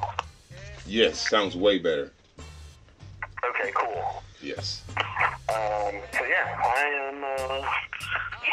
[0.00, 0.14] now?
[0.86, 2.12] Yes, sounds way better.
[2.38, 4.22] Okay, cool.
[4.42, 4.82] Yes.
[5.48, 7.24] Um, so yeah, I am.
[7.24, 7.66] Uh,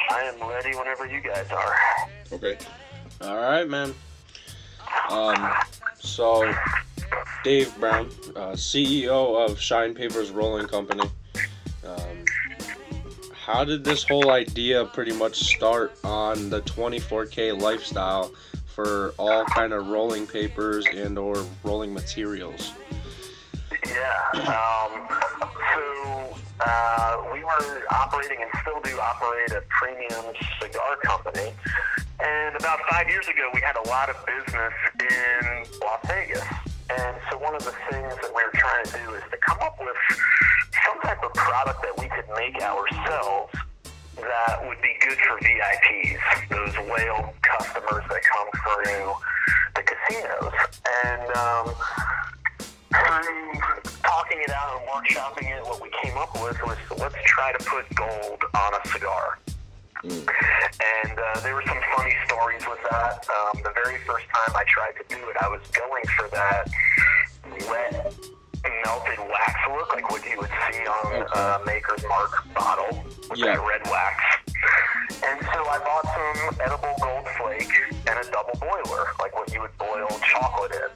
[0.09, 1.75] I am ready whenever you guys are.
[2.31, 2.57] Okay.
[3.21, 3.93] All right, man.
[5.09, 5.51] Um,
[5.99, 6.51] so
[7.43, 11.09] Dave Brown, uh, CEO of Shine Papers Rolling Company.
[11.85, 12.25] Um,
[13.33, 18.31] how did this whole idea pretty much start on the 24K lifestyle
[18.73, 22.73] for all kind of rolling papers and or rolling materials?
[23.85, 24.23] Yeah.
[24.33, 25.07] Um,
[25.73, 31.53] so uh, we were operating and still do operate a premium cigar company.
[32.19, 36.43] And about five years ago, we had a lot of business in Las Vegas.
[36.89, 39.57] And so one of the things that we were trying to do is to come
[39.61, 39.97] up with
[40.85, 43.53] some type of product that we could make ourselves
[44.17, 49.13] that would be good for VIPs, those whale customers that come through
[49.75, 50.53] the casinos.
[51.05, 51.73] And um,
[52.89, 53.59] through
[54.03, 57.63] talking it out and workshopping it, what we came up with was let's try to
[57.65, 59.39] put gold on a cigar.
[60.03, 63.25] And uh, there were some funny stories with that.
[63.29, 66.69] Um, the very first time I tried to do it, I was going for that
[67.69, 68.15] wet
[68.85, 73.55] melted wax look, like what you would see on uh, Maker's Mark bottle with Yeah.
[73.55, 74.23] that red wax.
[75.23, 77.71] And so I bought some edible gold flake
[78.07, 80.91] and a double boiler, like what you would boil chocolate in.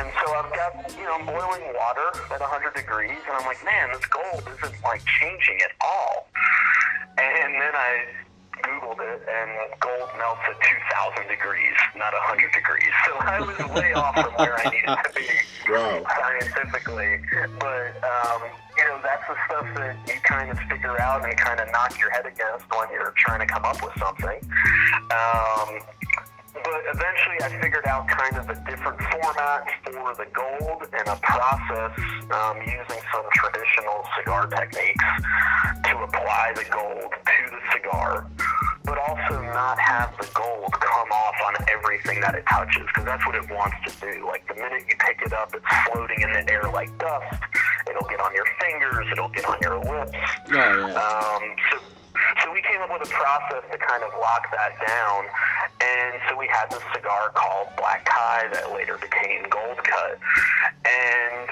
[0.00, 3.62] And so I've got, you know, I'm boiling water at 100 degrees, and I'm like,
[3.64, 6.28] man, this gold isn't like changing at all.
[7.18, 8.04] And then I
[8.62, 10.56] Googled it, and gold melts at
[11.18, 12.92] 2,000 degrees, not 100 degrees.
[13.06, 15.26] So I was way off from where I needed to be
[15.70, 16.02] Wow.
[16.18, 17.20] scientifically.
[17.58, 18.40] But, um,
[18.76, 21.98] you know, that's the stuff that you kind of figure out and kind of knock
[21.98, 24.38] your head against when you're trying to come up with something.
[25.10, 25.68] Um,
[26.54, 31.16] but eventually I figured out kind of a different format for the gold and a
[31.22, 31.92] process
[32.30, 35.04] um, using some traditional cigar techniques
[35.88, 38.26] to apply the gold to the cigar,
[38.84, 43.24] but also not have the gold come off on everything that it touches because that's
[43.26, 44.26] what it wants to do.
[44.26, 47.42] Like the minute you pick it up, it's floating in the air like dust.
[47.88, 50.12] It'll get on your fingers, it'll get on your lips.
[50.14, 50.94] Oh, yeah.
[50.98, 51.78] Um, so,
[52.42, 55.24] so we came up with a process to kind of lock that down.
[55.80, 60.18] And so we had this cigar called Black Tie that later became Gold Cut.
[60.84, 61.48] And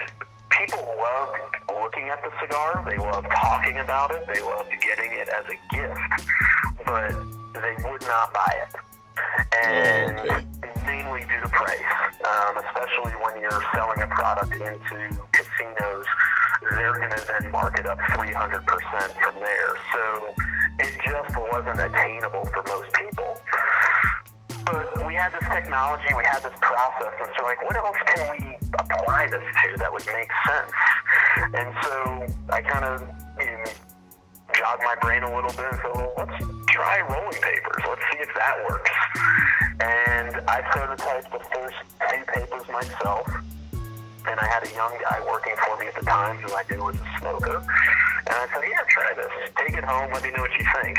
[0.60, 1.40] people loved
[1.80, 2.84] looking at the cigar.
[2.88, 4.26] They loved talking about it.
[4.26, 6.28] They loved getting it as a gift.
[6.84, 7.12] But
[7.54, 8.74] they would not buy it.
[9.64, 10.46] And okay.
[10.86, 11.92] mainly due to price,
[12.24, 16.06] um, especially when you're selling a product into casinos,
[16.70, 18.64] they're going to then mark it up 300%
[19.22, 19.76] from there.
[19.92, 20.34] So
[20.78, 23.40] it just wasn't attainable for most people.
[24.66, 28.36] But we had this technology, we had this process, and so like, what else can
[28.38, 30.72] we apply this to that would make sense?
[31.54, 33.02] And so I kind of
[33.38, 33.64] you know,
[34.54, 37.82] jogged my brain a little bit and said, well, let's try rolling papers.
[37.88, 38.90] Let's see if that works.
[39.80, 41.76] And I prototyped the first
[42.10, 43.26] two papers myself.
[44.28, 46.84] And I had a young guy working for me at the time who I knew
[46.84, 47.56] was a smoker.
[47.56, 49.32] And I said, here, try this.
[49.56, 50.12] Take it home.
[50.12, 50.98] Let me know what you think.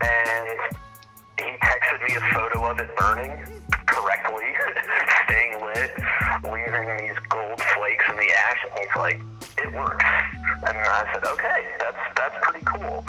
[0.00, 0.58] And
[1.38, 3.30] he texted me a photo of it burning
[3.86, 4.44] correctly,
[5.24, 5.92] staying lit,
[6.44, 8.58] leaving these gold flakes in the ash.
[8.64, 9.20] And he's like,
[9.58, 10.04] it works.
[10.66, 13.04] And I said, okay, that's that's pretty cool.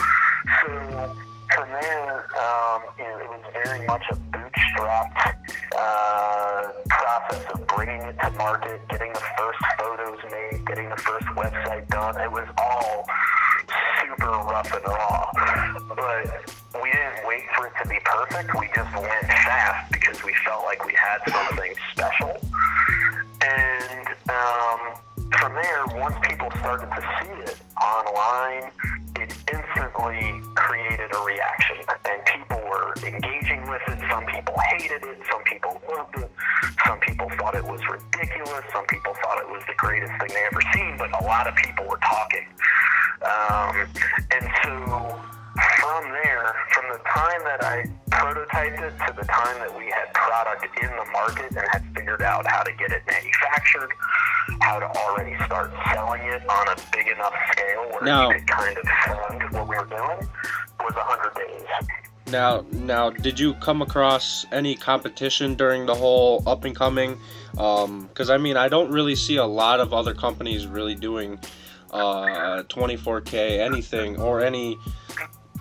[0.62, 1.16] So
[1.56, 5.36] from there, um, you know, it was very much a bootstrapped
[5.78, 11.26] uh, process of bringing it to market, getting the first photos made, getting the first
[11.28, 12.20] website done.
[12.20, 13.06] It was all
[14.02, 15.32] super rough and raw.
[15.96, 16.59] But
[62.90, 67.20] Now, did you come across any competition during the whole up and coming?
[67.52, 71.40] Because I mean, I don't really see a lot of other companies really doing
[71.92, 74.76] uh, 24k anything or any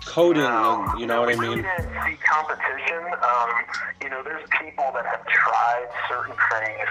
[0.05, 0.41] coding.
[0.41, 1.57] No, and, you know what I we mean?
[1.57, 3.03] didn't see competition.
[3.21, 3.49] Um,
[4.01, 6.89] you know, there's people that have tried certain things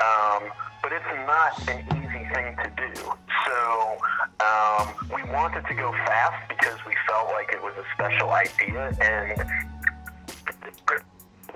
[0.00, 2.94] Um, but it's not an easy thing to do.
[3.42, 3.98] So
[4.38, 8.94] um, we wanted to go fast because we felt like it was a special idea.
[9.02, 9.34] And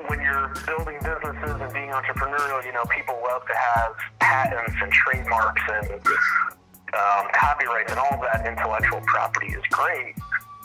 [0.08, 4.90] when you're building businesses and being entrepreneurial, you know, people love to have patents and
[4.90, 10.16] trademarks and um, copyrights and all that intellectual property is great.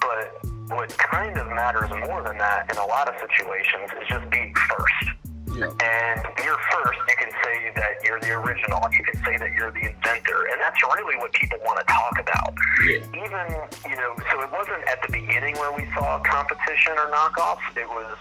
[0.02, 0.42] But
[0.74, 4.56] what kind of matters more than that in a lot of situations is just being
[4.56, 5.16] first.
[5.54, 5.70] Yeah.
[5.70, 7.05] And you're first, you can say
[7.86, 11.32] that you're the original, you can say that you're the inventor, and that's really what
[11.34, 12.54] people want to talk about.
[12.82, 12.98] Yeah.
[13.14, 13.46] Even,
[13.90, 17.88] you know, so it wasn't at the beginning where we saw competition or knockoffs, it
[17.88, 18.18] was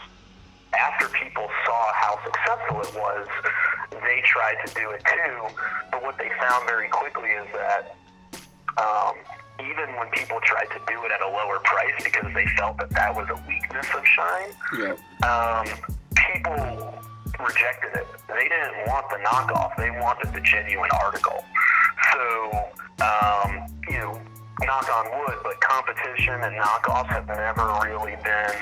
[0.77, 3.27] after people saw how successful it was,
[4.05, 5.37] they tried to do it too.
[5.91, 7.97] But what they found very quickly is that
[8.77, 9.15] um,
[9.61, 12.91] even when people tried to do it at a lower price because they felt that
[12.91, 14.97] that was a weakness of Shine, Yeah.
[15.25, 15.67] um,
[16.15, 16.99] people
[17.41, 18.07] rejected it.
[18.29, 19.77] They didn't want the knockoff.
[19.77, 21.45] They wanted the genuine article.
[22.13, 22.23] So,
[23.03, 24.21] um, you know,
[24.63, 28.57] knock on wood, but competition and knockoffs have never really been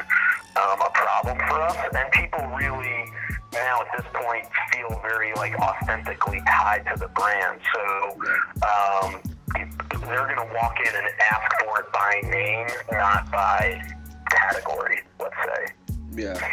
[0.57, 1.77] um, a problem for us.
[1.95, 3.13] And people really
[3.53, 7.61] now at this point feel very like authentically tied to the brand.
[7.75, 8.17] So
[8.63, 9.21] um,
[10.07, 13.81] they're going to walk in and ask for it by name, not by
[14.31, 15.01] category.
[15.21, 15.73] Let's say.
[16.15, 16.49] Yeah.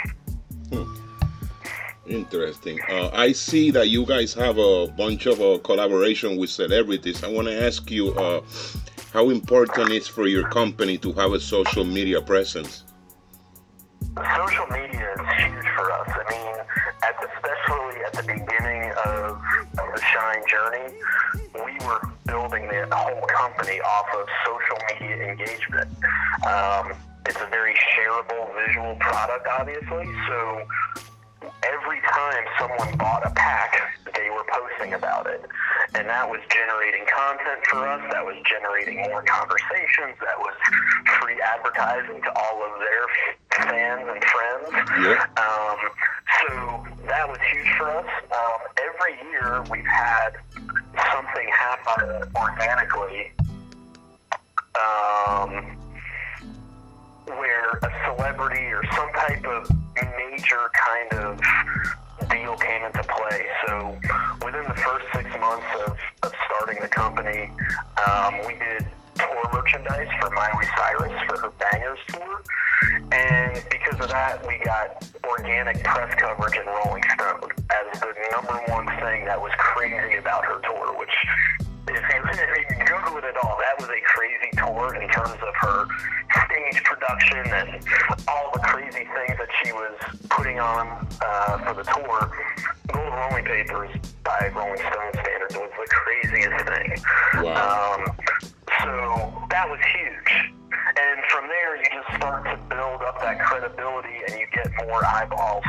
[2.09, 2.79] Interesting.
[2.89, 7.23] Uh, I see that you guys have a bunch of uh, collaboration with celebrities.
[7.23, 8.41] I want to ask you uh,
[9.13, 12.83] how important it is for your company to have a social media presence.
[14.35, 16.09] social media is huge for us.
[16.09, 16.56] I mean,
[17.03, 19.38] at the, especially at the beginning of,
[19.77, 20.95] of the Shine journey,
[21.53, 25.89] we were building the whole company off of social media engagement.
[26.47, 26.94] Um,
[27.27, 30.09] it's a very shareable visual product, obviously.
[30.27, 30.65] So
[31.63, 33.75] every time someone bought a pack,
[34.15, 35.44] they were posting about it.
[35.95, 38.01] And that was generating content for us.
[38.11, 40.15] That was generating more conversations.
[40.21, 40.53] That was
[41.19, 43.06] free advertising to all of their
[43.65, 44.69] fans and friends.
[45.01, 45.25] Yeah.
[45.38, 45.79] Um,
[46.41, 48.07] so that was huge for us.
[48.31, 50.31] Um, every year we've had
[51.12, 53.31] something happen organically
[54.77, 55.77] um,
[57.25, 59.69] where a celebrity or some type of
[60.18, 61.40] major kind of
[62.30, 63.46] deal came into play.
[63.68, 63.98] So
[64.46, 67.51] within the first six months of, of starting the company,
[68.07, 68.86] um, we did
[69.16, 72.42] tour merchandise for Miley Cyrus for her Bangerz tour.
[73.12, 78.54] And because of that, we got organic press coverage in Rolling Stone as the number
[78.68, 81.13] one thing that was crazy about her tour, which
[81.95, 85.39] if you, if you Google it at all, that was a crazy tour in terms
[85.41, 85.86] of her
[86.45, 87.86] stage production and
[88.27, 89.97] all the crazy things that she was
[90.30, 92.31] putting on uh, for the tour.
[92.91, 93.89] Gold Rolling Papers
[94.24, 97.44] by Rolling Stone standards was the craziest thing.
[97.44, 97.95] Wow.
[97.97, 98.15] Um,
[98.83, 100.53] so that was huge.
[100.71, 105.06] And from there, you just start to build up that credibility and you get more
[105.06, 105.63] eyeballs.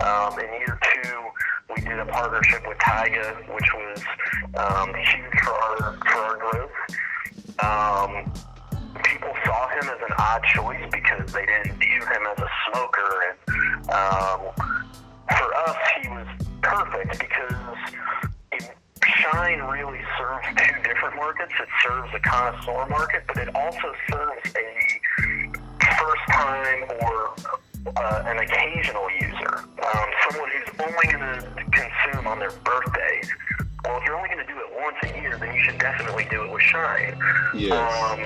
[0.00, 1.20] Um, in year two,
[1.68, 4.02] we did a partnership with Tyga, which was
[4.56, 6.70] um, huge for our, for our growth.
[7.62, 8.32] Um,
[9.04, 13.24] people saw him as an odd choice because they didn't view him as a smoker.
[13.28, 14.40] And um,
[15.28, 16.26] for us, he was
[16.62, 17.54] perfect because
[19.04, 21.52] Shine really serves two different markets.
[21.60, 24.92] It serves a connoisseur market, but it also serves a
[25.98, 27.34] first time or
[27.86, 33.20] uh, an occasional user, um, someone who's only going to consume on their birthday.
[33.84, 36.26] Well, if you're only going to do it once a year, then you should definitely
[36.30, 37.18] do it with Shine.
[37.52, 37.72] Yes.
[37.74, 38.20] Um,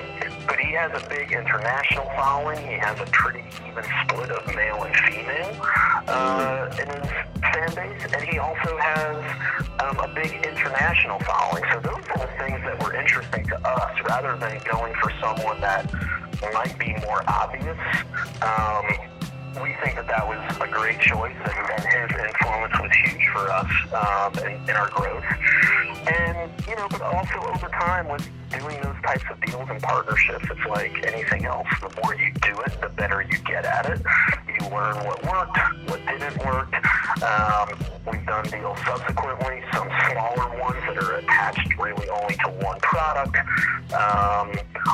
[0.45, 2.59] but he has a big international following.
[2.59, 5.59] He has a pretty even split of male and female
[6.07, 7.11] uh, in his
[7.41, 9.17] fan base, and he also has
[9.79, 11.63] um, a big international following.
[11.73, 15.59] So those are the things that were interesting to us, rather than going for someone
[15.61, 15.91] that
[16.53, 17.77] might be more obvious.
[18.43, 19.06] Um,
[19.61, 23.51] we think that that was a great choice, and, and his influence was huge for
[23.51, 25.23] us um, in, in our growth.
[26.07, 30.45] And you know, but also over time with doing those types of deals and partnerships,
[30.49, 31.67] it's like anything else.
[31.81, 34.01] The more you do it, the better you get at it.
[34.47, 35.57] You learn what worked,
[35.89, 36.73] what didn't work.
[37.23, 37.69] Um,
[38.11, 43.37] we've done deals subsequently, some smaller ones that are attached really only to one product,
[43.93, 44.51] um,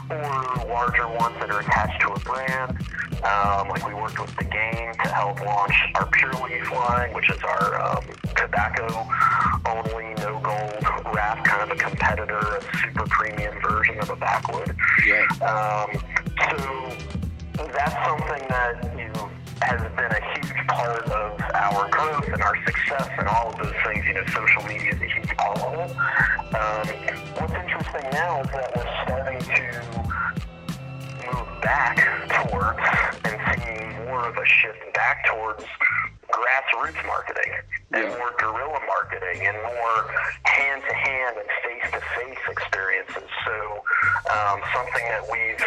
[0.09, 2.77] or larger ones that are attached to a brand.
[3.23, 7.29] Um, like we worked with the game to help launch our Pure Leaf line, which
[7.29, 8.03] is our um,
[8.35, 9.07] tobacco
[9.65, 14.75] only, no gold wrap, kind of a competitor, a super premium version of a backwood.
[15.05, 15.25] Yeah.
[15.41, 16.01] Um,
[16.37, 19.29] so that's something that you know,
[19.61, 20.32] has been a
[20.73, 24.63] part of our growth and our success and all of those things, you know, social
[24.63, 25.91] media is a huge part of it.
[26.55, 26.87] Um,
[27.37, 29.63] what's interesting now is that we're starting to
[31.31, 31.97] move back
[32.49, 32.79] towards
[33.25, 35.63] and seeing more of a shift back towards
[36.31, 37.51] grassroots marketing
[37.93, 38.17] and Yeah.
[38.17, 40.11] more guerrilla marketing and more
[40.45, 43.29] hand-to-hand and face-to-face experiences.
[43.45, 43.83] So
[44.33, 45.63] um, something that we've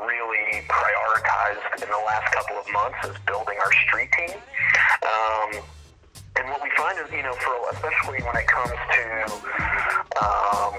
[0.00, 4.36] really prioritized in the last couple of months is building our street team.
[5.04, 5.62] Um,
[6.36, 9.04] and what we find is, you know, for especially when it comes to
[10.24, 10.74] um,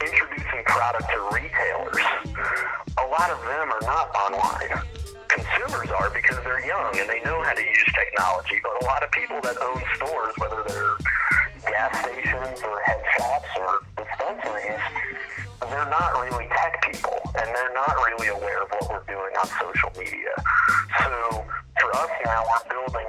[0.00, 2.06] introducing product to retailers,
[2.94, 4.86] a lot of them are not online.
[5.28, 9.02] Consumers are because they're young and they know how to use technology, but a lot
[9.02, 10.94] of people that own stores, whether they're
[11.66, 14.80] gas stations or head shops or dispensaries,
[15.60, 16.77] they're not really tech
[17.36, 20.32] and they're not really aware of what we're doing on social media.
[21.02, 21.44] So
[21.80, 23.06] for us now, we're building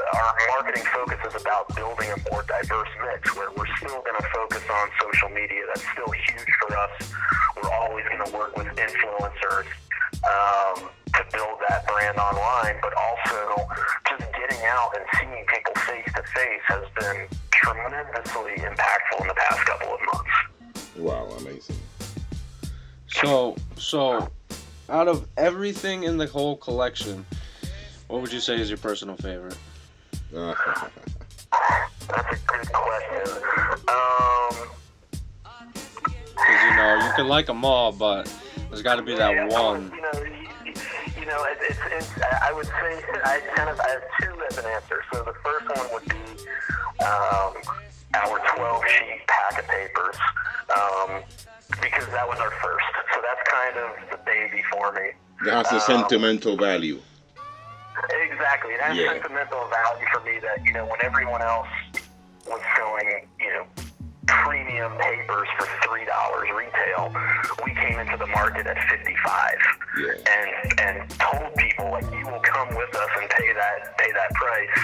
[0.00, 4.28] our marketing focus is about building a more diverse mix where we're still going to
[4.34, 5.62] focus on social media.
[5.68, 7.12] That's still huge for us.
[7.56, 9.68] We're always going to work with influencers
[10.24, 13.68] um, to build that brand online, but also
[14.08, 19.36] just getting out and seeing people face to face has been tremendously impactful in the
[19.36, 20.96] past couple of months.
[20.96, 21.76] Wow, amazing.
[23.12, 24.28] So, so
[24.88, 27.26] out of everything in the whole collection,
[28.08, 29.56] what would you say is your personal favorite?
[30.34, 30.54] Uh,
[31.52, 33.42] That's a good question.
[33.88, 34.68] Um,
[36.34, 38.32] Because you know you can like them all, but
[38.68, 39.92] there's got to be that Yeah, one.
[39.94, 40.24] You know,
[40.64, 40.72] you,
[41.20, 42.10] you know, it, it's, it's.
[42.42, 45.02] I would say I kind of I have two as an answer.
[45.12, 46.44] So the first one would be
[47.04, 47.54] um,
[48.14, 50.16] our 12 sheet pack of papers
[50.74, 51.22] um,
[51.80, 52.86] because that was our first.
[53.14, 55.12] So that's kind of the baby for me.
[55.44, 57.00] that has a Um, sentimental value.
[58.10, 58.74] Exactly.
[58.74, 59.12] It has Yeah.
[59.12, 61.68] sentimental value for me that, you know, when everyone else
[62.46, 63.66] was selling, you know,
[64.26, 67.12] premium papers for three dollars retail,
[67.64, 69.58] we came into the market at fifty five.
[69.98, 70.12] Yeah.
[70.30, 74.30] And and told people like you will come with us and pay that pay that
[74.34, 74.78] price.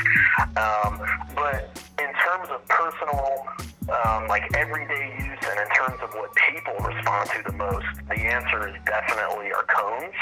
[0.57, 1.00] Um,
[1.35, 3.47] but in terms of personal
[3.88, 8.19] um, like everyday use and in terms of what people respond to the most, the
[8.19, 10.14] answer is definitely our cones.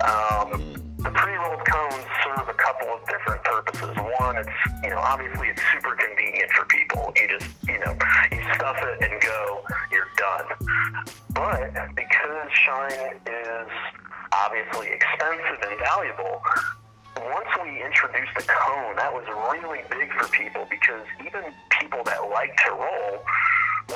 [0.00, 3.96] Um, the pre-rolled cones serve a couple of different purposes.
[4.20, 4.48] One, it's
[4.84, 7.12] you know obviously it's super convenient for people.
[7.16, 7.96] You just you know
[8.30, 10.46] you stuff it and go, you're done.
[11.34, 13.68] But because Shine is
[14.32, 16.40] obviously expensive and valuable,
[17.30, 22.18] once we introduced the cone, that was really big for people because even people that
[22.30, 23.22] like to roll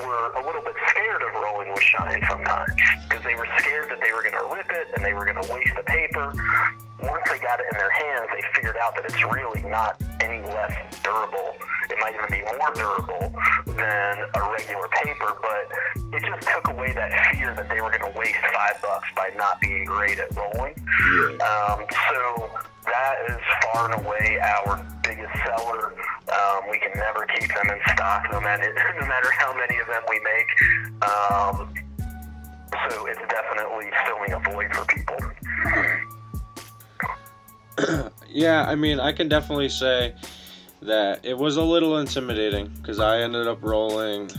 [0.04, 2.70] were a little bit scared of rolling with shine sometimes
[3.08, 5.40] because they were scared that they were going to rip it and they were going
[5.40, 6.32] to waste the paper.
[7.02, 10.42] Once they got it in their hands, they figured out that it's really not any
[10.48, 11.56] less durable.
[11.88, 13.32] It might even be more durable
[13.66, 15.64] than a regular paper, but
[16.12, 19.30] it just took away that fear that they were going to waste five bucks by
[19.36, 20.74] not being great at rolling.
[21.40, 22.50] Um, so
[22.86, 25.94] that is far and away our biggest seller.
[26.32, 29.86] Um, we can never keep them in stock, no matter no matter how many of
[29.86, 30.48] them we make.
[31.02, 31.74] Um,
[32.90, 35.16] so it's definitely filling a void for people.
[38.28, 40.14] Yeah, I mean, I can definitely say
[40.82, 44.30] that it was a little intimidating because I ended up rolling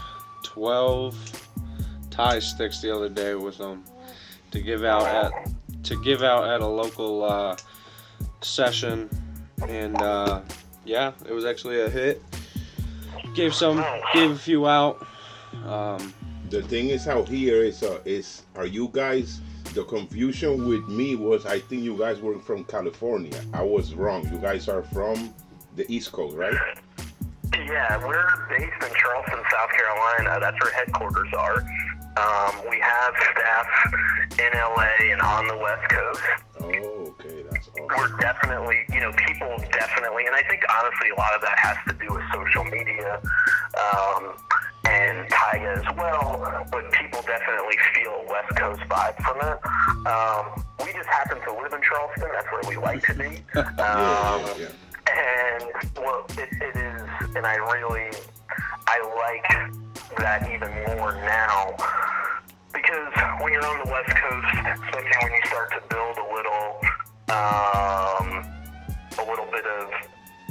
[0.44, 1.16] 12
[2.12, 3.84] Thai sticks the other day with them
[4.52, 5.32] to give out at
[5.84, 7.56] to give out at a local uh,
[8.42, 9.10] session,
[9.68, 10.42] and uh,
[10.86, 12.22] yeah, it was actually a hit.
[13.36, 15.06] Gave some, gave a few out.
[15.66, 16.14] Um,
[16.50, 19.42] The thing is out here is uh, is are you guys
[19.74, 23.40] the confusion with me was I think you guys were from California.
[23.54, 24.28] I was wrong.
[24.32, 25.34] You guys are from
[25.76, 26.56] the East Coast, right?
[27.54, 30.40] Yeah, we're based in Charleston, South Carolina.
[30.40, 31.60] That's where headquarters are.
[32.18, 33.68] Um, we have staff
[34.40, 36.22] in LA and on the West Coast.
[37.96, 41.78] We're definitely, you know, people definitely, and I think honestly a lot of that has
[41.88, 43.22] to do with social media
[43.78, 44.34] um,
[44.86, 50.08] and Tyga as well, but people definitely feel West Coast vibe from it.
[50.08, 52.30] Um, we just happen to live in Charleston.
[52.34, 53.44] That's where we like to be.
[53.56, 55.62] Yeah, Um, yeah, yeah.
[55.62, 55.64] and
[55.98, 58.12] well, it, it is, and I really,
[58.88, 61.76] I like that even more now
[62.74, 66.80] because when you're on the West Coast, especially when you start to build a little,
[67.30, 68.46] um,
[69.20, 69.90] a little bit of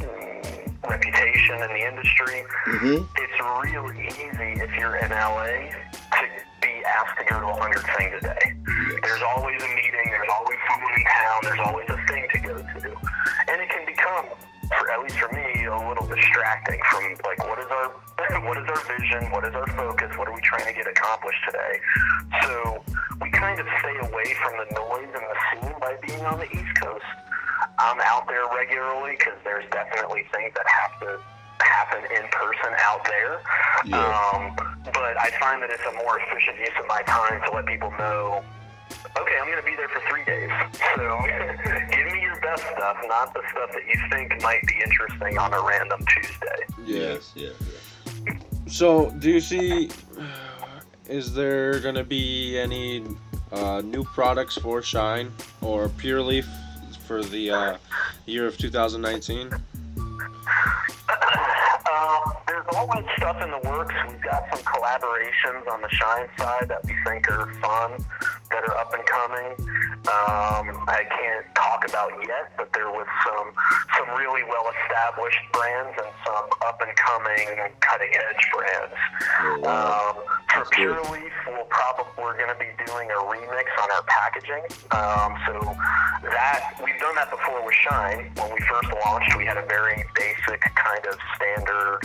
[0.00, 3.38] mm, reputation in the industry, hmm it's
[3.73, 5.71] really easy if you're in LA
[6.12, 6.25] to
[6.61, 8.54] be asked to go to 100 things a day.
[9.02, 12.54] There's always a meeting, there's always someone in town, there's always a thing to go
[12.56, 12.88] to.
[13.49, 14.26] And it can become,
[14.68, 17.88] for, at least for me, a little distracting from like what is our
[18.46, 21.40] what is our vision, what is our focus, what are we trying to get accomplished
[21.46, 21.80] today.
[22.42, 22.82] So
[23.20, 26.49] we kind of stay away from the noise and the scene by being on the
[26.50, 27.04] East Coast.
[27.78, 31.20] I'm out there regularly because there's definitely things that have to
[31.61, 33.40] happen in person out there.
[33.85, 34.00] Yeah.
[34.00, 34.56] Um,
[34.92, 37.90] but I find that it's a more efficient use of my time to let people
[37.99, 38.42] know,
[39.16, 40.50] okay, I'm going to be there for three days.
[40.96, 41.02] So
[42.37, 45.52] give me your best stuff, not the stuff that you think might be interesting on
[45.52, 46.66] a random Tuesday.
[46.85, 47.50] Yes, yeah,
[48.26, 48.33] yeah.
[48.66, 49.90] So, do you see?
[51.09, 53.05] Is there gonna be any
[53.52, 56.49] uh, new products for Shine or Pure Leaf
[57.07, 57.76] for the uh,
[58.26, 59.52] year of 2019?
[59.52, 59.61] Um,
[62.49, 63.95] there's always stuff in the works.
[64.09, 68.05] We've got some collaborations on the Shine side that we think are fun,
[68.50, 69.95] that are up and coming.
[70.06, 73.50] Um, I can't talk about yet, but there was some
[73.98, 78.94] some really well established brands and some up and coming cutting edge brands.
[79.40, 80.14] Oh, wow.
[80.14, 80.94] Um, for That's good.
[80.94, 84.62] Pure Leaf, we'll probably we're going to be doing a remix on our packaging.
[84.94, 85.75] Um, so
[86.22, 88.30] that we've done that before with Shine.
[88.36, 91.98] When we first launched, we had a very basic kind of standard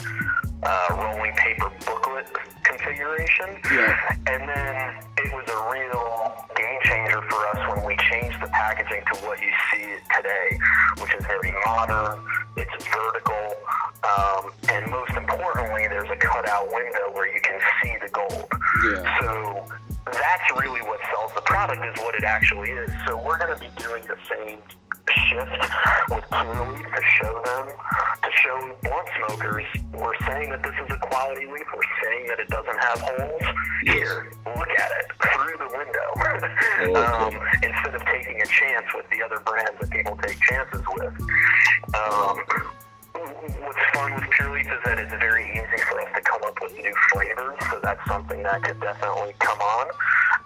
[0.63, 2.27] uh, rolling paper booklet
[2.63, 3.58] configuration.
[3.72, 4.15] Yeah.
[4.27, 9.03] And then it was a real game changer for us when we changed the packaging
[9.13, 10.60] to what you see today,
[11.00, 12.24] which is very modern,
[12.58, 13.56] it's vertical,
[14.03, 18.48] um, and most importantly, there's a cutout window where you can see the gold.
[18.84, 19.20] Yeah.
[19.22, 19.65] So
[20.06, 22.89] that's really what sells the product is what it actually is.
[23.06, 24.60] So we're going to be doing the same
[25.10, 25.51] shift
[26.10, 27.67] with Leaf to show them,
[28.24, 31.67] to show blunt smokers, we're saying that this is a quality leaf.
[31.74, 33.41] We're saying that it doesn't have holes.
[33.84, 36.08] Here, look at it through the window.
[36.98, 41.13] um, instead of taking a chance with the other brands that people take chances with.
[41.93, 42.39] Um,
[43.13, 46.58] what's fun with Pure Leaf is that it's very easy for us to come up
[46.62, 49.88] with new flavors, so that's something that could definitely come on.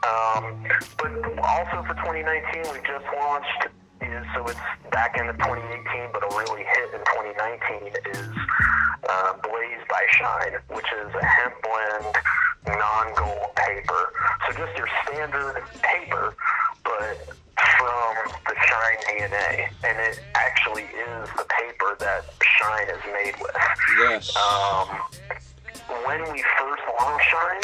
[0.06, 0.66] Um,
[0.98, 1.12] but
[1.44, 3.68] also for 2019, we just launched,
[4.12, 4.60] is, so it's
[4.92, 8.30] back into 2018, but a really hit in 2019 is
[9.10, 12.16] uh, Blaze by Shine, which is a hemp blend
[12.68, 14.14] non-gold paper.
[14.46, 16.36] So just your standard paper,
[16.84, 17.18] but
[17.78, 18.16] from
[18.48, 23.56] the Shine DNA, and it actually is the paper that Shine is made with.
[24.00, 24.36] Yes.
[24.36, 24.88] Um,
[26.06, 27.55] when we first launched Shine,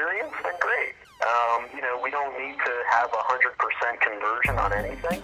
[0.00, 0.94] experience, then great.
[1.20, 5.22] Um, you know, we don't need to have a 100% conversion on anything,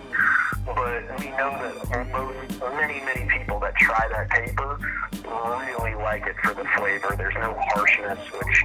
[0.66, 4.78] but we know that most, many, many people that try that paper
[5.24, 7.14] really like it for the flavor.
[7.16, 8.64] There's no harshness, which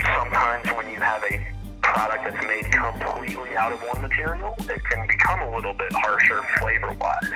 [0.00, 1.44] sometimes when you have a
[1.82, 6.40] product that's made completely out of one material, it can become a little bit harsher
[6.60, 7.32] flavor-wise.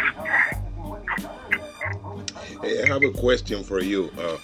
[2.62, 4.12] Hey, I have a question for you.
[4.16, 4.38] Uh,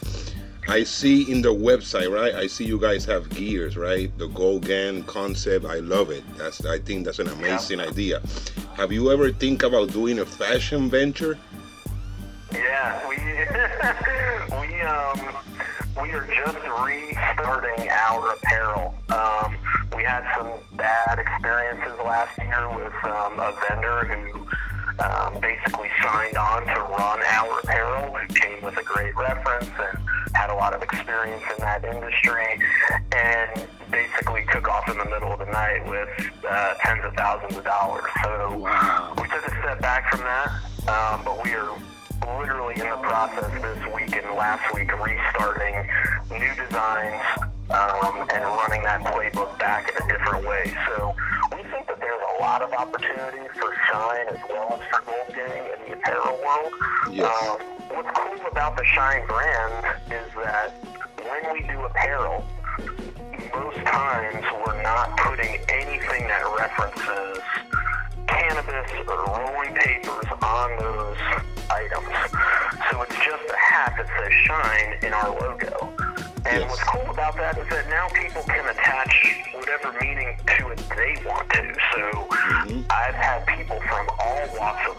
[0.73, 2.35] I see in the website, right?
[2.35, 4.11] I see you guys have gears, right?
[4.17, 5.67] The Gold Gang concept.
[5.67, 6.25] I love it.
[6.39, 8.23] That's I think that's an amazing idea.
[8.73, 11.39] Have you ever think about doing a fashion venture?
[12.55, 13.17] Yeah, we
[14.67, 15.21] we um
[16.01, 18.95] we are just restarting our apparel.
[19.11, 19.59] Um,
[19.95, 24.49] we had some bad experiences last year with um, a vendor who
[25.05, 30.02] um, basically signed on to run our apparel, who came with a great reference and
[30.53, 32.47] a lot of experience in that industry,
[33.13, 36.09] and basically took off in the middle of the night with
[36.49, 38.05] uh, tens of thousands of dollars.
[38.23, 39.15] So Wow.
[39.17, 40.49] we took a step back from that,
[40.89, 41.69] um, but we are
[42.39, 45.75] literally in the process this week and last week restarting
[46.31, 47.23] new designs
[47.71, 50.73] um, and running that playbook back in a different way.
[50.89, 51.15] So
[51.57, 55.29] we think that there's a lot of opportunity for Shine as well as for Gold
[55.35, 56.73] Gang in the apparel world.
[57.11, 57.27] Yes.
[57.49, 57.59] Um,
[57.95, 60.73] what's cool about the Shine brand is that
[61.23, 62.45] when we do apparel,
[63.55, 67.43] most times we're not putting anything that references
[68.27, 71.17] cannabis or rolling papers on those
[71.71, 72.09] items.
[72.91, 75.93] So it's just a hat that says shine in our logo.
[76.45, 76.71] And Yes.
[76.71, 81.15] what's cool about that is that now people can attach whatever meaning to it they
[81.25, 81.75] want to.
[81.95, 82.85] So Mhm.
[82.91, 84.92] I've had people from all walks of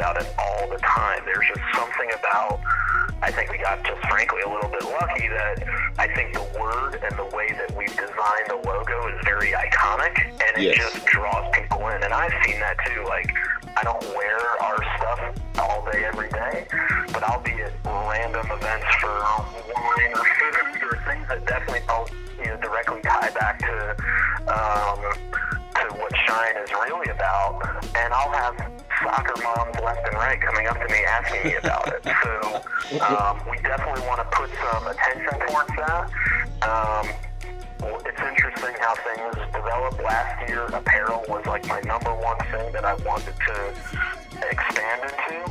[0.00, 1.20] about it all the time.
[1.26, 2.58] There's just something about,
[3.20, 5.62] I think we got just frankly a little bit lucky that
[5.98, 10.16] I think the word and the way that we've designed the logo is very iconic
[10.40, 10.76] and it Yes.
[10.80, 12.02] just draws people in.
[12.02, 13.04] And I've seen that too.
[13.04, 13.28] Like,
[13.76, 15.20] I don't wear our stuff
[15.60, 16.64] all day, every day,
[17.12, 22.10] but I'll be at random events for wine or food or things that definitely don't
[22.40, 23.90] you know, directly tie back to
[24.48, 25.00] um,
[25.76, 27.60] to what Shine is really about,
[27.96, 28.56] and I'll have
[29.02, 32.02] soccer moms left and right coming up to me asking me about it.
[32.04, 32.62] So
[33.04, 36.10] um, we definitely want to put some attention towards that.
[36.62, 37.08] Um,
[38.04, 40.02] it's interesting how things developed.
[40.02, 43.74] Last year, apparel was like my number one thing that I wanted to
[44.50, 45.44] expand into.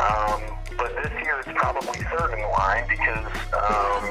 [0.00, 0.42] Um,
[0.76, 4.04] but this year, it's probably third in line because um,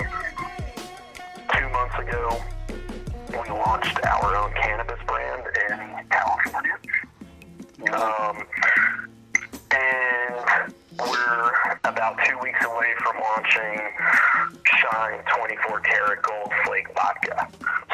[1.58, 2.42] two months ago,
[3.32, 6.78] we launched our own cannabis brand in California.
[7.92, 8.46] Um,
[12.04, 13.80] about two weeks away from launching
[14.66, 17.48] Shine 24 karat gold flake vodka.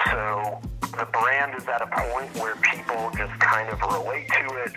[0.09, 0.59] So
[0.97, 4.73] the brand is at a point where people just kind of relate to it.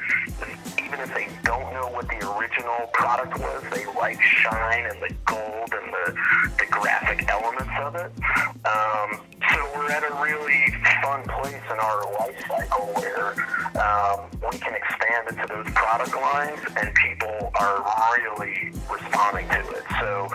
[0.84, 5.14] Even if they don't know what the original product was, they like shine and the
[5.24, 6.12] gold and the,
[6.58, 8.12] the graphic elements of it.
[8.68, 13.32] Um, so we're at a really fun place in our life cycle where
[13.80, 14.74] um, we can
[15.32, 17.84] into those product lines and people are
[18.18, 19.84] really responding to it.
[20.00, 20.28] So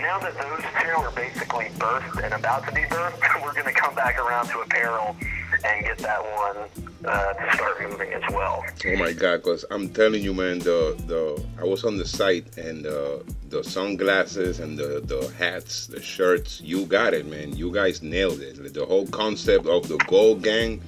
[0.00, 3.72] now that those two are basically birthed and about to be birthed, we're going to
[3.72, 5.16] come back around to apparel
[5.64, 8.64] and get that one uh, to start moving as well.
[8.86, 9.42] Oh my God!
[9.42, 13.18] Cause I'm telling you, man, the the I was on the site and uh,
[13.50, 17.56] the sunglasses and the the hats, the shirts, you got it, man.
[17.56, 18.74] You guys nailed it.
[18.74, 20.82] The whole concept of the Gold Gang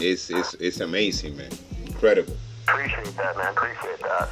[0.00, 1.50] is is is amazing, man.
[1.84, 2.36] Incredible.
[2.78, 3.48] Appreciate that, man.
[3.48, 4.28] Appreciate that.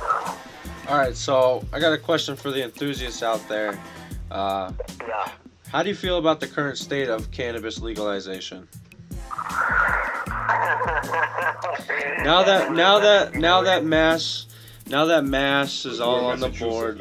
[0.88, 3.76] All right, so I got a question for the enthusiasts out there.
[4.30, 5.28] Uh, Yeah.
[5.68, 8.68] how do you feel about the current state of cannabis legalization?
[12.22, 14.46] Now that now that now that mass
[14.88, 17.00] now that mass is all on the board,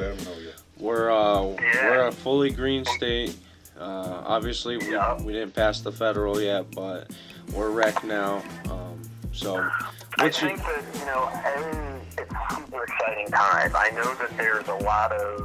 [0.78, 3.36] we're uh, we're a fully green state.
[3.78, 7.10] Uh, obviously, we, we didn't pass the federal yet, but
[7.52, 8.42] we're wrecked now.
[8.70, 9.00] Um,
[9.32, 9.68] so,
[10.18, 13.72] I your, think that, you know, and it's a super exciting time.
[13.76, 15.40] I know that there's a lot of,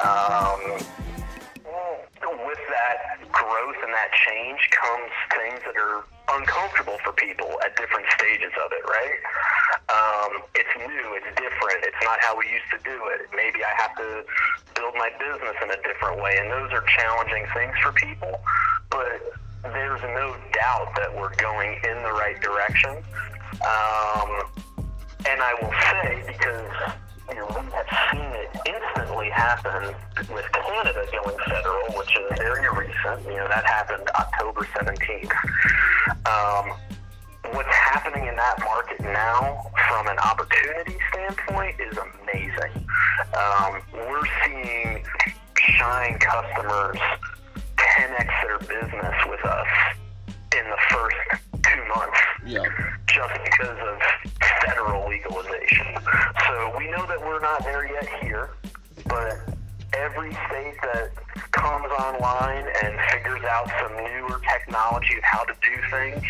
[0.00, 0.80] um,
[2.24, 8.06] with that growth and that change comes things that are uncomfortable for people at different
[8.16, 9.20] stages of it, right?
[9.92, 13.28] Um, it's new, it's different, it's not how we used to do it.
[13.36, 14.24] Maybe I have to
[14.74, 18.40] build my business in a different way, and those are challenging things for people.
[18.88, 19.20] But
[19.62, 23.04] there's no doubt that we're going in the right direction.
[23.64, 24.30] Um,
[25.26, 26.70] and I will say, because
[27.30, 29.94] you know, we have seen it instantly happen
[30.28, 33.24] with Canada going federal, which is very recent.
[33.24, 35.32] You know, that happened October 17th.
[36.28, 36.76] Um,
[37.54, 42.86] what's happening in that market now, from an opportunity standpoint, is amazing.
[43.32, 45.04] Um, we're seeing
[45.56, 46.98] Shine customers
[47.76, 49.66] 10x their business with us
[50.52, 51.16] in the first
[51.64, 52.62] two months yeah,
[53.14, 54.32] just because of
[54.66, 55.86] federal legalization.
[56.48, 58.50] So we know that we're not there yet here,
[59.06, 59.38] but
[59.92, 61.12] every state that
[61.52, 66.24] comes online and figures out some newer technology of how to do things,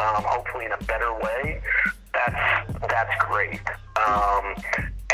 [0.00, 1.60] um, hopefully in a better way,
[2.14, 3.60] that's that's great.
[4.08, 4.54] Um,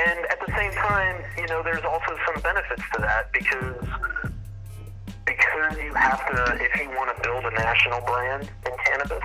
[0.06, 3.74] and at the same time, you know, there's also some benefits to that because
[5.38, 9.22] because you have to, if you want to build a national brand in cannabis,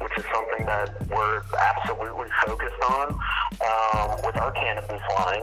[0.00, 5.42] which is something that we're absolutely focused on um, with our cannabis line,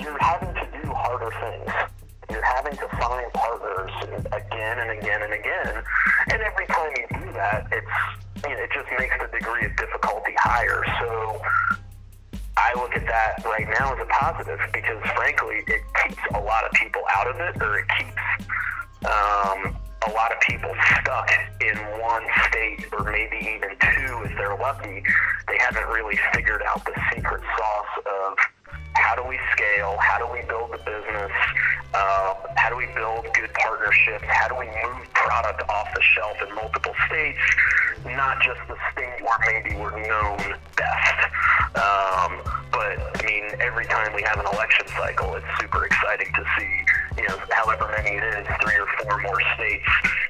[0.00, 1.72] you're having to do harder things.
[2.30, 3.90] You're having to find partners
[4.32, 5.82] again and again and again.
[6.30, 9.76] And every time you do that, it's you know, it just makes the degree of
[9.76, 10.84] difficulty higher.
[11.00, 11.42] So
[12.56, 16.64] I look at that right now as a positive because, frankly, it keeps a lot
[16.64, 18.22] of people out of it, or it keeps
[19.06, 24.56] um, a lot of people stuck in one state, or maybe even two if they're
[24.56, 25.02] lucky.
[25.48, 28.38] They haven't really figured out the secret sauce of
[29.00, 29.96] how do we scale?
[29.98, 31.32] How do we build the business?
[31.94, 34.24] Uh, how do we build good partnerships?
[34.28, 37.40] How do we move product off the shelf in multiple states,
[38.04, 40.38] not just the state where maybe we're known
[40.76, 41.18] best?
[41.74, 46.44] Um, but I mean, every time we have an election cycle, it's super exciting to
[46.58, 49.88] see, you know, however many it is, three or four more states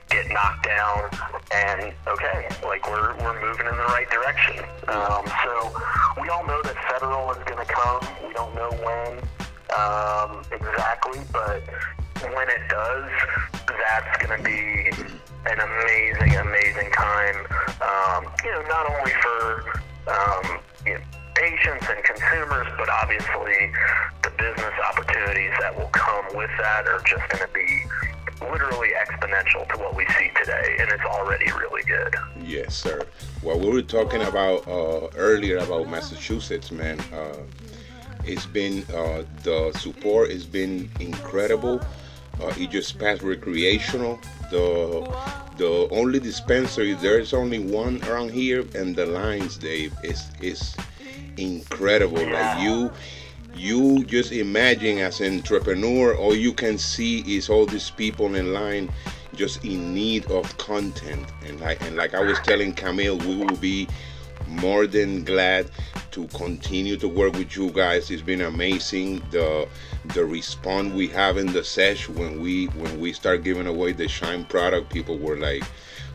[0.09, 1.11] get knocked down,
[1.55, 4.65] and okay, like we're we're moving in the right direction.
[4.89, 5.71] Um, so
[6.19, 8.01] we all know that federal is going to come.
[8.27, 9.19] We don't know when
[9.77, 11.63] um, exactly, but
[12.35, 13.11] when it does,
[13.67, 14.91] that's going to be
[15.47, 17.37] an amazing, amazing time.
[17.81, 21.01] Um, you know, not only for um, you know,
[21.35, 23.71] patients and consumers, but obviously
[24.23, 27.85] the business opportunities that will come with that are just going to be
[28.41, 32.15] literally exponential to what we see today, and it's already really good.
[32.51, 33.07] Yes, sir.
[33.43, 36.99] What we were talking about uh, earlier about Massachusetts, man.
[37.15, 37.37] Uh,
[38.25, 41.81] it's been uh, the support has been incredible.
[42.43, 44.19] Uh, it just passed recreational.
[44.51, 45.07] The
[45.59, 50.75] the only dispensary there's only one around here, and the lines, Dave, is is
[51.37, 52.19] incredible.
[52.19, 52.91] Like you
[53.55, 58.53] you just imagine as an entrepreneur all you can see is all these people in
[58.53, 58.91] line
[59.41, 61.27] just in need of content.
[61.47, 63.89] And like and like i was telling camille we will be
[64.47, 65.71] more than glad
[66.11, 68.11] to continue to work with you guys.
[68.11, 69.67] It's been amazing the
[70.15, 74.09] the response we have in the sesh when we when we start giving away the
[74.09, 75.65] shine product people were like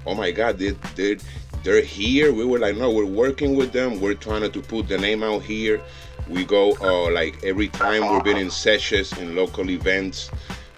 [0.05, 1.17] oh my god they, they,
[1.63, 2.31] they're here.
[2.31, 3.99] We were like no we're working with them.
[3.99, 5.81] We're trying to put the name out here.
[6.29, 10.29] We go uh, like every time we've been in sessions in local events.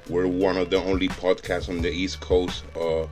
[0.09, 3.07] We're one of the only podcasts on the East Coast uh, uh,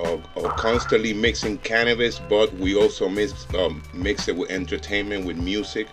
[0.00, 5.86] uh constantly mixing cannabis, but we also mix um, mix it with entertainment, with music.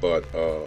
[0.00, 0.66] But uh,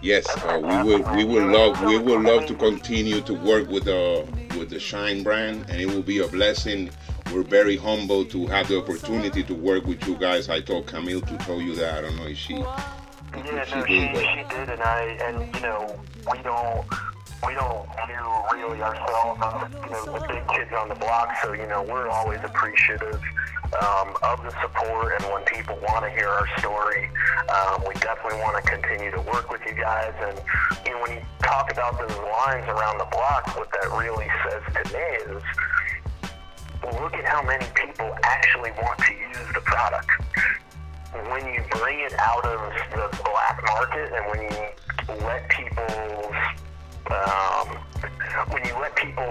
[0.00, 3.84] yes, uh, we will we will love we will love to continue to work with
[3.84, 6.90] the with the Shine brand, and it will be a blessing.
[7.32, 10.48] We're very humble to have the opportunity to work with you guys.
[10.48, 11.98] I told Camille to tell you that.
[11.98, 12.54] I don't know if she
[13.36, 16.84] yeah, no, she she did, and I and you know we don't
[17.46, 19.40] we don't view really ourselves
[19.84, 23.20] you know the big kids on the block, so you know we're always appreciative
[23.80, 27.08] um, of the support, and when people want to hear our story,
[27.48, 30.12] um, we definitely want to continue to work with you guys.
[30.20, 30.40] And
[30.84, 34.62] you know when you talk about those lines around the block, what that really says
[34.74, 35.42] to me is
[37.00, 40.08] look at how many people actually want to use the product
[41.12, 46.30] when you bring it out of the black market and when you let people
[47.10, 47.68] um,
[48.50, 49.24] when you let people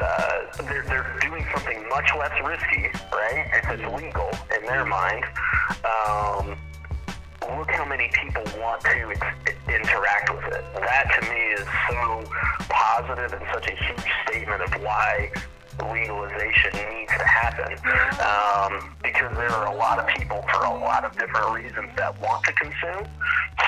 [0.00, 3.48] uh, they're, they're doing something much less risky, right?
[3.52, 5.24] If it's legal in their mind,
[5.84, 6.56] um,
[7.58, 9.10] look how many people want to
[9.68, 10.64] interact with it.
[10.74, 12.24] That to me is so
[12.68, 15.30] positive and such a huge statement of why
[15.84, 17.72] legalization needs to happen
[18.20, 22.18] um, because there are a lot of people for a lot of different reasons that
[22.20, 23.06] want to consume.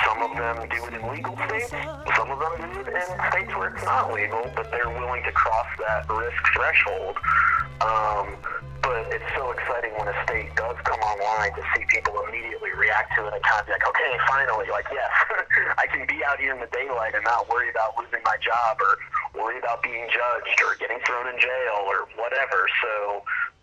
[0.04, 1.70] Some of them do it in legal states.
[2.16, 5.32] Some of them do it in states where it's not legal, but they're willing to
[5.32, 7.16] cross that risk threshold.
[7.80, 8.36] Um,
[8.88, 13.12] but it's so exciting when a state does come online to see people immediately react
[13.12, 15.12] to it and kind of be like, okay, finally, like, yes,
[15.76, 18.80] I can be out here in the daylight and not worry about losing my job
[18.80, 18.96] or
[19.36, 22.64] worry about being judged or getting thrown in jail or whatever.
[22.80, 22.94] So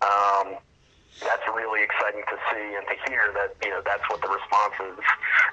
[0.06, 0.62] um,
[1.26, 4.78] that's really exciting to see and to hear that you know that's what the response
[4.94, 5.06] is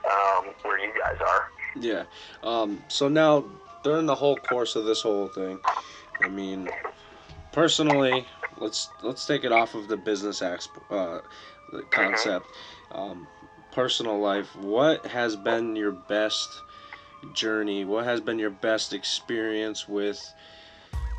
[0.04, 1.48] um, where you guys are.
[1.80, 2.04] Yeah.
[2.42, 3.46] Um, so now
[3.82, 5.58] during the whole course of this whole thing,
[6.20, 6.68] I mean,
[7.52, 8.26] personally,
[8.62, 11.20] let's let's take it off of the business uh,
[11.90, 12.46] concept.
[12.92, 13.26] Um,
[13.72, 16.48] personal life, what has been your best
[17.34, 17.84] journey?
[17.84, 20.32] What has been your best experience with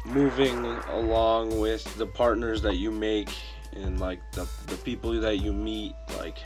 [0.06, 3.30] moving along with the partners that you make
[3.74, 5.94] and like the, the people that you meet?
[6.18, 6.38] Like,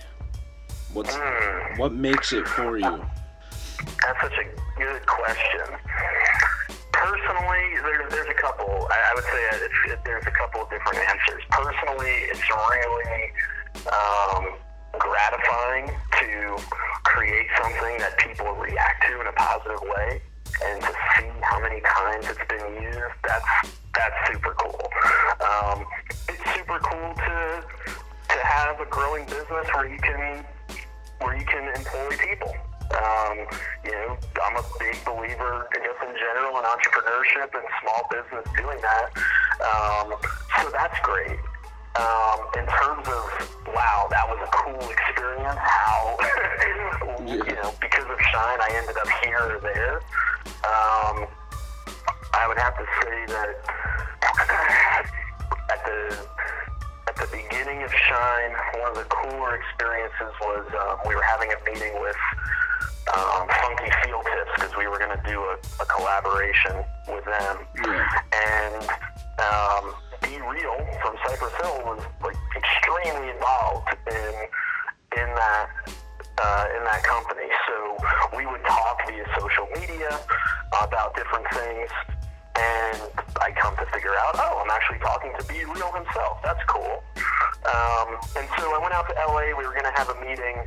[0.93, 1.77] What's Hmm.
[1.77, 3.05] what makes it for you?
[4.01, 5.77] That's such a good question.
[7.07, 8.67] Personally, there, there's a couple.
[8.67, 9.41] I, I would say
[9.93, 11.41] it, there's a couple of different answers.
[11.49, 13.31] Personally, it's really
[13.87, 14.59] um,
[14.99, 15.87] gratifying
[16.19, 16.57] to
[17.05, 20.21] create something that people react to in a positive way,
[20.65, 23.15] and to see how many times it's been used.
[23.23, 24.91] That's that's super cool.
[25.47, 25.85] Um,
[26.27, 27.63] it's super cool to
[28.35, 30.43] to have a growing business where you can
[31.21, 32.53] where you can employ people.
[32.95, 33.37] Um,
[33.83, 38.79] you know, I'm a big believer just in general in entrepreneurship and small business doing
[38.81, 39.11] that.
[39.59, 40.15] Um,
[40.61, 41.39] so that's great.
[41.97, 43.23] Um, in terms of
[43.73, 45.57] wow, that was a cool experience.
[45.57, 46.17] How
[47.25, 49.97] you know because of Shine, I ended up here or there.
[50.63, 51.27] Um,
[52.33, 53.55] I would have to say that
[55.71, 56.27] at the
[57.19, 61.49] at the beginning of Shine, one of the cooler experiences was um, we were having
[61.51, 62.15] a meeting with
[63.15, 66.75] um, Phunky Feel Tips because we were going to do a, a collaboration
[67.07, 67.65] with them.
[68.33, 68.89] And
[69.41, 74.33] um, B-Real from Cypress Hill was like extremely involved in
[75.17, 75.69] in that
[76.37, 77.49] uh, in that company.
[77.67, 77.97] So
[78.37, 80.19] we would talk via social media
[80.83, 81.89] about different things.
[82.57, 82.97] And
[83.37, 86.41] I come to figure out, oh, I'm actually talking to B-Real himself.
[86.41, 87.03] That's cool.
[87.69, 89.53] Um, and so I went out to LA.
[89.53, 90.65] We were going to have a meeting.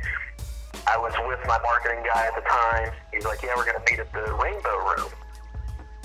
[0.87, 2.91] I was with my marketing guy at the time.
[3.13, 5.11] He's like, yeah, we're going to meet at the Rainbow Room.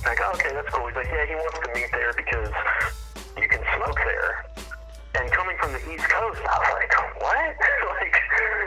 [0.02, 0.86] I'm like, oh, okay, that's cool.
[0.86, 2.50] He's like, yeah, he wants to meet there because
[3.38, 4.46] you can smoke there.
[5.18, 7.52] And coming from the East Coast, I was like, what?
[8.02, 8.16] like,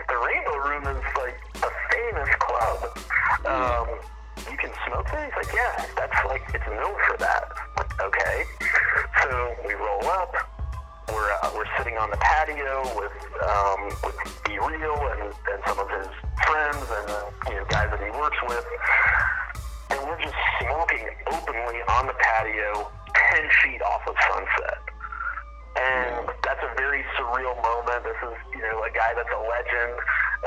[0.07, 2.79] the Rainbow Room is like a famous club.
[3.45, 4.18] Um, you
[4.59, 5.25] can smoke there?
[5.25, 7.47] He's like, yeah, that's like, it's known for that.
[7.77, 8.43] Like, okay.
[9.23, 10.35] So we roll up.
[11.07, 15.89] We're, uh, we're sitting on the patio with, um, with B-Real and, and some of
[15.89, 16.11] his
[16.45, 17.09] friends and,
[17.49, 18.65] you know, guys that he works with.
[19.89, 22.91] And we're just smoking openly on the patio
[23.31, 24.83] 10 feet off of Sunset.
[25.79, 28.03] And that's a very surreal moment.
[28.03, 29.95] This is, you know, a guy that's a legend,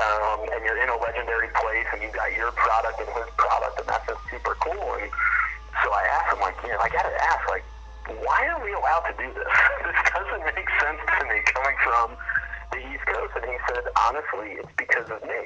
[0.00, 3.81] um, and you're in a legendary place, and you've got your product and his product,
[3.81, 4.96] and that's just super cool.
[4.96, 5.11] And
[5.85, 7.64] so I asked him, like, you know, I got to ask, like,
[8.24, 9.52] why are we allowed to do this?
[9.85, 12.16] this doesn't make sense to me coming from
[12.72, 13.33] the East Coast.
[13.37, 15.42] And he said, honestly, it's because of me.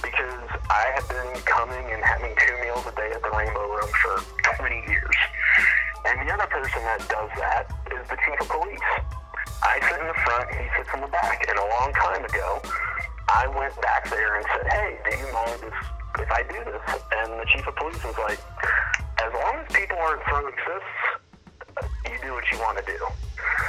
[0.00, 3.90] Because I have been coming and having two meals a day at the Rainbow Room
[4.00, 4.24] for
[4.56, 5.16] 20 years.
[6.06, 8.90] And the other person that does that is the chief of police.
[9.62, 11.44] I sit in the front, he sits in the back.
[11.48, 12.62] And a long time ago,
[13.32, 15.74] I went back there and said, hey, do you mind if,
[16.20, 16.82] if I do this?
[17.16, 18.40] And the chief of police was like,
[19.22, 22.98] as long as people aren't throwing fists, you do what you want to do.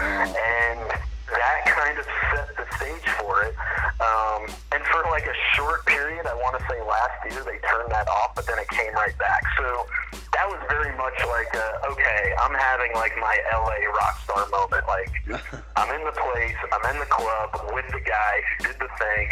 [0.02, 0.92] Um, And
[1.32, 3.56] that kind of set the stage for it.
[4.02, 7.92] Um, and for like a short period, I want to say last year, they turned
[7.92, 9.44] that off, but then it came right back.
[9.58, 9.86] So
[10.34, 14.84] that was very much like, a, okay, I'm having like my LA rock star moment.
[14.88, 15.12] Like,
[15.76, 19.30] I'm in the place, I'm in the club with the guy who did the thing,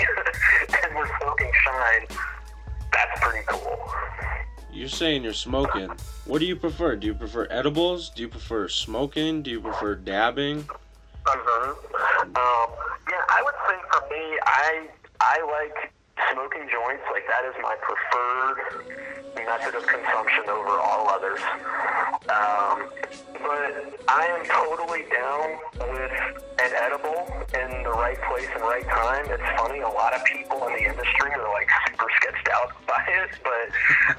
[0.83, 2.05] and we're smoking shine.
[2.91, 3.77] That's pretty cool.
[4.71, 5.89] you're saying you're smoking.
[6.25, 6.95] What do you prefer?
[6.95, 8.09] Do you prefer edibles?
[8.09, 9.41] Do you prefer smoking?
[9.41, 10.67] Do you prefer dabbing?
[11.29, 11.77] Mhm.
[12.35, 12.69] Um,
[13.09, 14.87] yeah, I would say for me, I
[15.21, 15.93] I like
[16.31, 17.03] smoking joints.
[17.11, 18.57] Like that is my preferred
[19.35, 21.39] method of consumption over all others.
[22.29, 22.89] Um,
[23.45, 25.59] but I am totally down
[25.93, 26.11] with
[26.59, 29.25] an edible in the right place and right time.
[29.29, 33.05] It's funny, a lot of people in the industry are like super sketched out by
[33.05, 33.69] it, but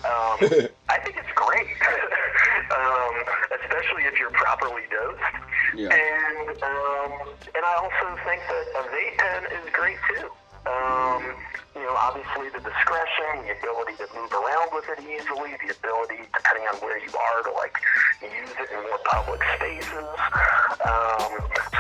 [0.07, 1.67] um, I think it's great.
[2.71, 3.15] um,
[3.51, 5.21] especially if you're properly dosed.
[5.75, 5.91] Yeah.
[5.91, 7.11] And um,
[7.55, 10.27] and I also think that a vape pen is great too.
[10.67, 11.23] Um,
[11.75, 16.27] you know, obviously the discretion, the ability to move around with it easily, the ability,
[16.35, 17.75] depending on where you are, to like
[18.21, 20.11] use it in more public spaces.
[20.85, 21.33] Um,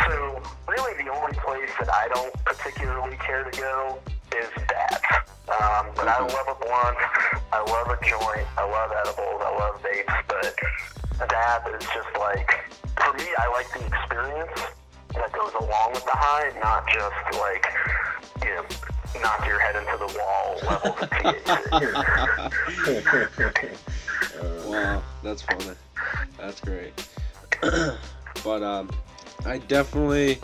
[0.07, 3.99] so really, the only place that I don't particularly care to go
[4.35, 5.03] is that.
[5.49, 6.33] Um, but I Mhm.
[6.33, 6.99] love a blunt,
[7.53, 10.55] I love a joint, I love edibles, I love vapes, but
[11.29, 12.51] dab is just like,
[12.97, 14.61] for me, I like the experience
[15.15, 17.67] that goes along with the high, not just like,
[18.45, 18.65] you know,
[19.23, 22.07] knock your head into the wall levels of THC.
[24.65, 25.75] Wow, that's funny.
[26.39, 26.93] That's great.
[28.45, 28.89] but um,
[29.45, 30.39] I definitely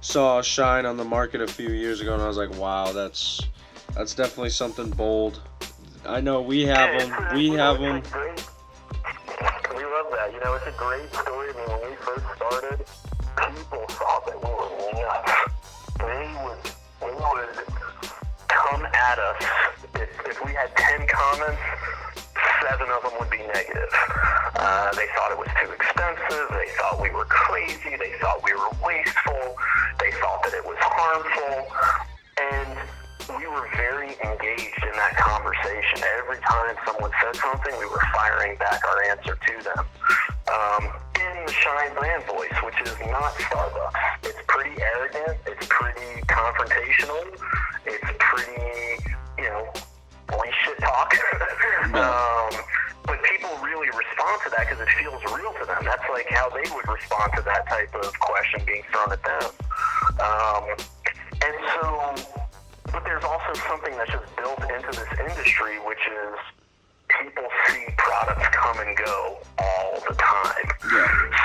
[0.00, 3.40] saw Shine on the market a few years ago, and I was like, wow, that's
[3.94, 5.40] that's definitely something bold.
[6.06, 7.34] I know we have them.
[7.34, 8.00] We have them.
[8.10, 8.44] great-
[9.76, 10.30] We love that.
[10.32, 11.50] You know, it's a great story.
[11.50, 12.78] I mean, when we first started,
[13.36, 15.32] people thought that we were nuts.
[15.98, 16.62] They would,
[17.00, 17.66] they would
[18.48, 19.42] come at us.
[19.94, 21.60] If, if we had 10 comments,
[22.62, 23.92] seven of them would be negative.
[24.56, 26.46] Uh, they thought it was too expensive.
[26.50, 27.96] They thought we were crazy.
[27.98, 29.56] They thought we were wasteful.
[30.08, 31.68] They thought that it was harmful.
[32.40, 32.80] And
[33.36, 36.00] we were very engaged in that conversation.
[36.16, 39.84] Every time someone said something, we were firing back our answer to them.
[40.48, 40.82] Um,
[41.12, 44.24] in the Shine brand voice, which is not Starbucks.
[44.24, 45.36] It's pretty arrogant.
[45.44, 47.28] It's pretty confrontational.
[47.84, 49.68] It's pretty, you know,
[50.40, 51.12] we shit talk.
[51.92, 52.64] um,
[53.28, 55.84] people really respond to that because it feels real to them.
[55.84, 59.48] That's like how they would respond to that type of question being thrown at them.
[60.18, 60.64] Um,
[61.44, 62.14] and so,
[62.92, 66.34] but there's also something that's just built into this industry, which is
[67.20, 70.66] people see products come and go all the time.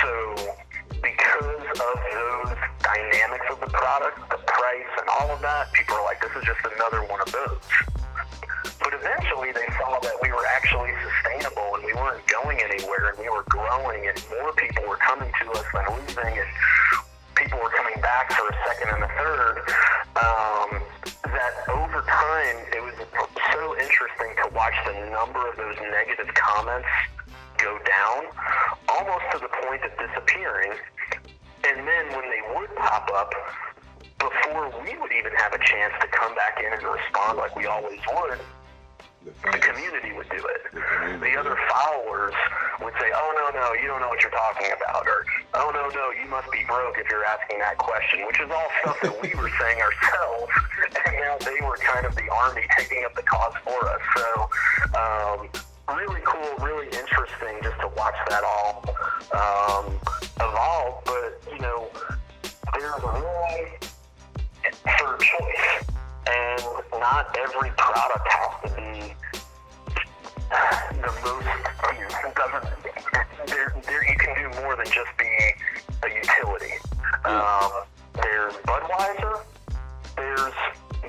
[0.01, 0.55] So,
[1.01, 6.05] because of those dynamics of the product, the price, and all of that, people are
[6.05, 7.92] like, this is just another one of those.
[8.93, 13.17] But eventually they saw that we were actually sustainable and we weren't going anywhere and
[13.17, 16.49] we were growing and more people were coming to us than leaving and
[17.33, 19.57] people were coming back for a second and a third.
[20.13, 20.69] Um,
[21.25, 22.93] that over time it was
[23.53, 26.87] so interesting to watch the number of those negative comments
[27.57, 28.29] go down
[28.89, 30.77] almost to the point of disappearing.
[31.65, 33.33] And then when they would pop up,
[34.19, 37.65] before we would even have a chance to come back in and respond like we
[37.65, 38.39] always would,
[39.25, 40.61] the community would do it.
[41.19, 42.33] The other followers
[42.81, 45.87] would say, "Oh no, no, you don't know what you're talking about," or "Oh no,
[45.89, 49.21] no, you must be broke if you're asking that question," which is all stuff that
[49.21, 50.51] we were saying ourselves,
[51.05, 54.01] and now they were kind of the army taking up the cause for us.
[54.15, 54.49] So,
[54.99, 55.49] um,
[55.97, 58.83] really cool, really interesting just to watch that all
[59.31, 59.99] um,
[60.35, 61.03] evolve.
[61.05, 61.89] But you know,
[62.73, 63.69] there's a room
[64.83, 65.83] for choice
[66.27, 69.11] and not every product has to be
[71.03, 71.43] the most.
[71.99, 72.63] You know, doesn't
[73.47, 74.03] there, there?
[74.07, 75.27] You can do more than just be
[75.99, 76.79] a utility.
[77.25, 77.83] Um,
[78.15, 79.43] there's Budweiser.
[80.15, 80.55] There's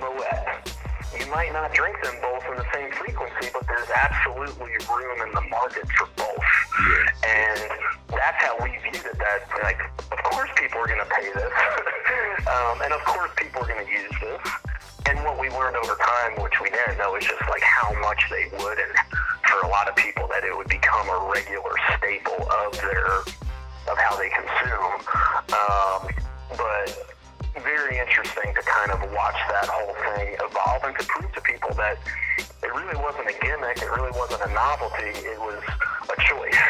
[0.03, 0.75] Moet.
[1.15, 5.31] You might not drink them both in the same frequency, but there's absolutely room in
[5.33, 6.51] the market for both.
[7.23, 7.71] And
[8.11, 9.19] that's how we viewed it.
[9.23, 9.79] That like,
[10.11, 11.55] of course, people are going to pay this,
[12.51, 14.74] um, and of course, people are going to use this.
[15.07, 18.23] And what we learned over time, which we didn't know, is just like how much
[18.31, 18.95] they would, and
[19.45, 23.21] for a lot of people, that it would become a regular staple of their
[23.91, 24.95] of how they consume.
[25.53, 26.09] Um,
[26.57, 27.15] but
[27.63, 31.73] very interesting to kind of watch that whole thing evolve and to prove to people
[31.75, 31.99] that
[32.63, 35.63] it really wasn't a gimmick, it really wasn't a novelty, it was
[36.09, 36.63] a choice.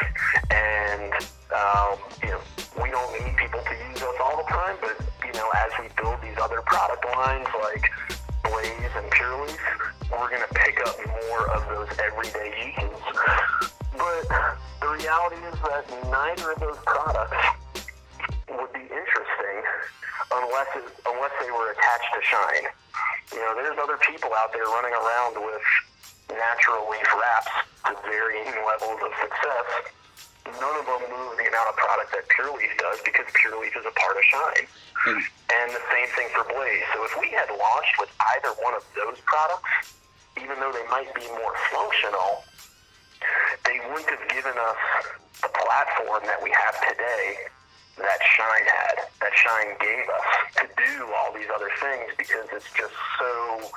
[0.51, 1.13] And
[1.55, 2.41] um, you know,
[2.83, 5.87] we don't need people to use us all the time, but you know, as we
[5.97, 7.91] build these other product lines like
[8.45, 9.65] Blaze and Pure Leaf,
[10.13, 13.01] we're going to pick up more of those everyday uses.
[13.97, 14.25] But
[14.81, 17.41] the reality is that neither of those products
[18.51, 19.57] would be interesting
[20.33, 22.67] unless it, unless they were attached to Shine.
[23.33, 25.65] You know, there's other people out there running around with
[26.31, 27.55] natural leaf wraps
[27.87, 29.69] to varying levels of success.
[30.47, 33.75] None of them move the amount of product that Pure Leaf does because Pure Leaf
[33.77, 34.67] is a part of Shine.
[35.09, 36.85] And And the same thing for Blaze.
[36.93, 39.97] So if we had launched with either one of those products,
[40.37, 42.45] even though they might be more functional,
[43.65, 44.81] they wouldn't have given us
[45.41, 47.49] the platform that we have today
[47.97, 50.29] that Shine had, that Shine gave us
[50.61, 53.71] to do all these other things because it's just so,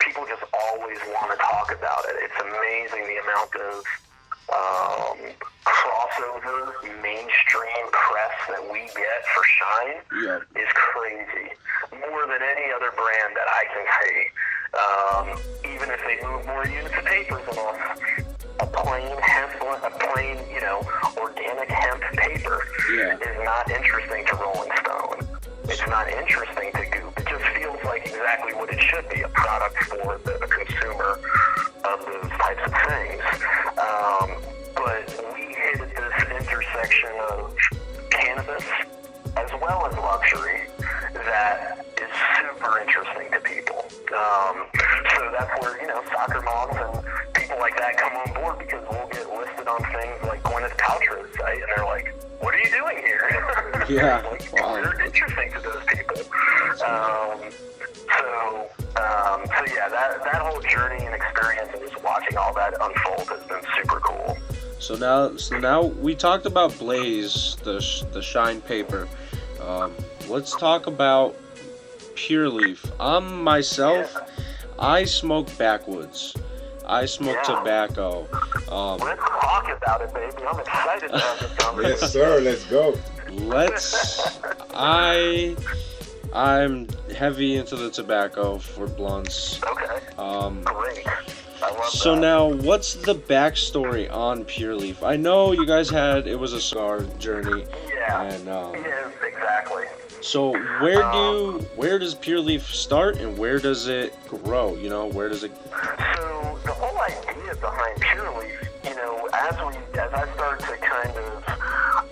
[0.00, 2.16] people just always want to talk about it.
[2.18, 3.84] It's amazing the amount of
[4.52, 5.18] um,
[5.64, 6.72] crossover
[7.02, 11.50] mainstream press that we get for Shine yeah, is crazy.
[11.92, 14.18] More than any other brand that I can see.
[14.74, 15.26] Um,
[15.74, 18.24] even if they move more units of paper than us,
[18.60, 20.82] a plain hemp, a plain, you know,
[21.16, 23.16] organic hemp paper Yeah.
[23.16, 25.26] is not interesting to Rolling Stone.
[25.68, 27.18] It's not interesting to Goop.
[27.18, 31.18] It just feels like exactly what it should be, a product for the, the consumer
[31.84, 33.22] of those types of things.
[34.04, 34.30] Um,
[34.74, 37.56] but we hit this intersection of
[38.10, 38.64] cannabis
[39.36, 40.68] as well as luxury
[41.14, 43.84] that is super interesting to people.
[44.12, 44.66] Um,
[45.16, 48.84] so that's where, you know, soccer moms and people like that come on board because
[48.90, 52.70] we'll get listed on things like Gwyneth Paltrow's site and they're like, what are you
[52.70, 53.30] doing here?
[53.86, 54.72] Yeah, like, wow.
[54.72, 56.16] We're interesting to those people.
[56.86, 57.52] Um,
[58.16, 62.72] so, um, so yeah, that, that whole journey and experience and just watching all that
[62.80, 63.43] unfold has been super cool.
[64.84, 67.78] So now, so now we talked about Blaze, the
[68.12, 69.08] the shine paper.
[69.62, 69.94] Um,
[70.28, 71.34] let's talk about
[72.16, 72.84] Pure Leaf.
[73.00, 74.14] I'm myself.
[74.78, 76.34] I smoke backwoods.
[76.84, 77.56] I smoke Yeah.
[77.60, 78.28] tobacco.
[78.70, 80.42] Um, Let's talk about it, baby.
[80.46, 81.98] I'm excited to have this conversation.
[82.02, 82.40] Yes, sir.
[82.40, 82.98] Let's go.
[83.30, 84.38] let's.
[84.74, 85.56] I.
[86.34, 89.60] I'm heavy into the tobacco for blunts.
[89.62, 91.06] Okay, Um, great.
[91.78, 92.20] Love so that.
[92.20, 95.02] now, what's the backstory on Pure Leaf?
[95.02, 98.22] I know you guys had it was a cigar journey, Yeah.
[98.22, 99.84] and um, Yes, exactly.
[100.20, 100.52] so
[100.82, 101.12] where Um,
[101.58, 104.74] do where does Pure Leaf start and where does it grow?
[104.76, 105.52] You know, where does it?
[106.16, 110.76] So the whole idea behind Pure Leaf, you know, as we as I started to
[110.76, 111.44] kind of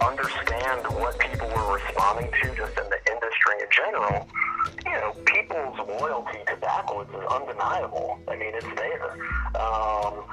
[0.00, 4.28] understand what people were responding to just in the industry in general,
[4.86, 6.56] you know, people's loyalty to
[7.08, 8.18] is undeniable.
[8.28, 9.12] I mean, it's there.
[9.60, 10.24] Um,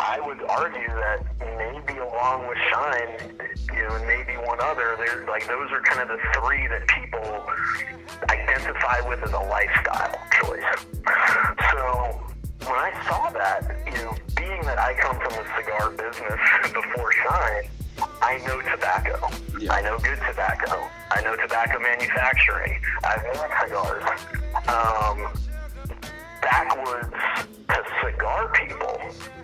[0.00, 1.24] I would argue that
[1.56, 3.36] maybe along with Shine,
[3.72, 6.86] you know, and maybe one other, there's like those are kind of the three that
[6.88, 7.46] people
[8.28, 10.64] identify with as a lifestyle choice.
[11.70, 12.20] So
[12.66, 16.40] when I saw that, you know, being that I come from the cigar business
[16.72, 17.68] before Shine,
[18.22, 19.30] I know tobacco.
[19.60, 19.72] Yeah.
[19.72, 20.88] I know good tobacco.
[21.10, 22.80] I know tobacco manufacturing.
[23.04, 24.04] I've made cigars.
[24.68, 25.32] Um,
[26.44, 27.10] backwoods
[27.68, 29.00] to cigar people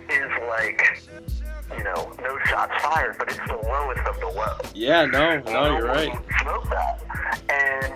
[0.09, 1.01] is like,
[1.75, 4.57] you know, no shots fired, but it's the lowest of the low.
[4.73, 6.13] Yeah, no, no, you're right.
[6.41, 7.01] Smoke that,
[7.49, 7.93] and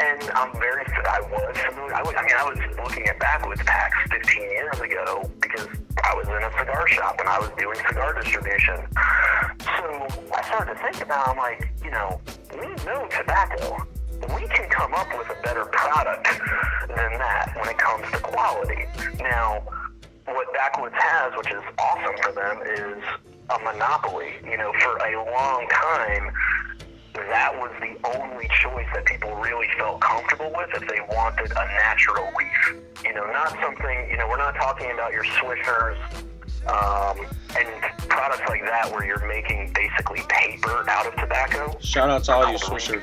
[0.00, 0.84] and I'm very.
[1.08, 1.94] I was familiar.
[1.94, 5.68] I, was, I mean, I was looking at backwoods packs 15 years ago because
[6.02, 8.86] I was in a cigar shop and I was doing cigar distribution.
[9.60, 11.28] So I started to think about.
[11.28, 12.20] I'm like, you know,
[12.54, 13.86] we know tobacco.
[14.22, 16.26] We can come up with a better product
[16.88, 18.86] than that when it comes to quality.
[19.20, 19.62] Now,
[20.26, 23.02] what Backwoods has, which is awesome for them, is
[23.50, 24.34] a monopoly.
[24.44, 26.32] You know, for a long time,
[27.14, 31.64] that was the only choice that people really felt comfortable with if they wanted a
[31.78, 32.82] natural leaf.
[33.04, 35.96] You know, not something, you know, we're not talking about your Swishers
[36.66, 37.18] um,
[37.56, 37.68] and
[38.08, 41.76] products like that where you're making basically paper out of tobacco.
[41.80, 43.02] Shout out to all you Swisher.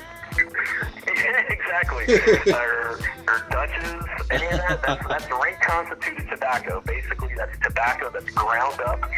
[1.74, 2.54] Exactly.
[2.54, 4.82] or, or Dutches, any of that.
[4.86, 6.82] That's, that's reconstituted tobacco.
[6.86, 9.10] Basically, that's tobacco that's ground up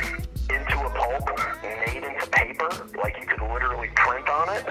[0.50, 1.30] into a pulp,
[1.64, 2.70] made into paper,
[3.02, 4.66] like you could literally print on it,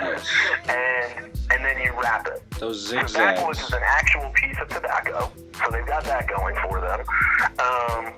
[0.68, 2.43] and and then you wrap it.
[2.59, 3.59] Those zigzags.
[3.59, 7.01] is an actual piece of tobacco, so they've got that going for them.
[7.59, 8.12] Um,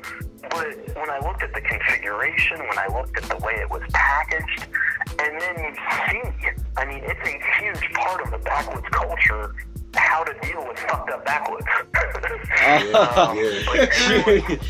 [0.51, 3.83] but when I looked at the configuration, when I looked at the way it was
[3.93, 4.67] packaged,
[5.19, 9.55] and then you see, I mean, it's a huge part of the backwoods culture
[9.95, 11.67] how to deal with fucked up backwoods.
[12.67, 13.37] Um,
[13.67, 14.61] like,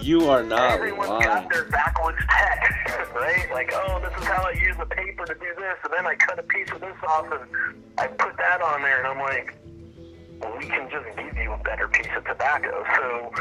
[0.00, 1.22] you are not Everyone's lying.
[1.24, 3.50] got their backwoods tech, right?
[3.52, 6.14] Like, oh, this is how I use the paper to do this, and then I
[6.16, 7.40] cut a piece of this off and
[7.98, 9.56] I put that on there, and I'm like,
[10.58, 12.84] we can just give you a better piece of tobacco.
[12.96, 13.32] So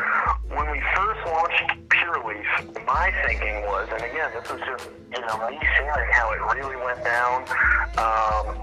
[0.55, 5.21] when we first launched Pure Leaf, my thinking was, and again, this is just you
[5.25, 7.43] know me sharing how it really went down,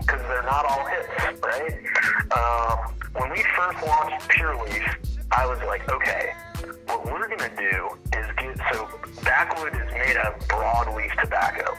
[0.00, 1.74] because they're not all hits, right?
[2.32, 4.88] Um, when we first launched Pure Leaf,
[5.30, 6.32] I was like, okay,
[6.86, 8.88] what we're gonna do is get so
[9.24, 11.74] backwood is made of broadleaf tobacco,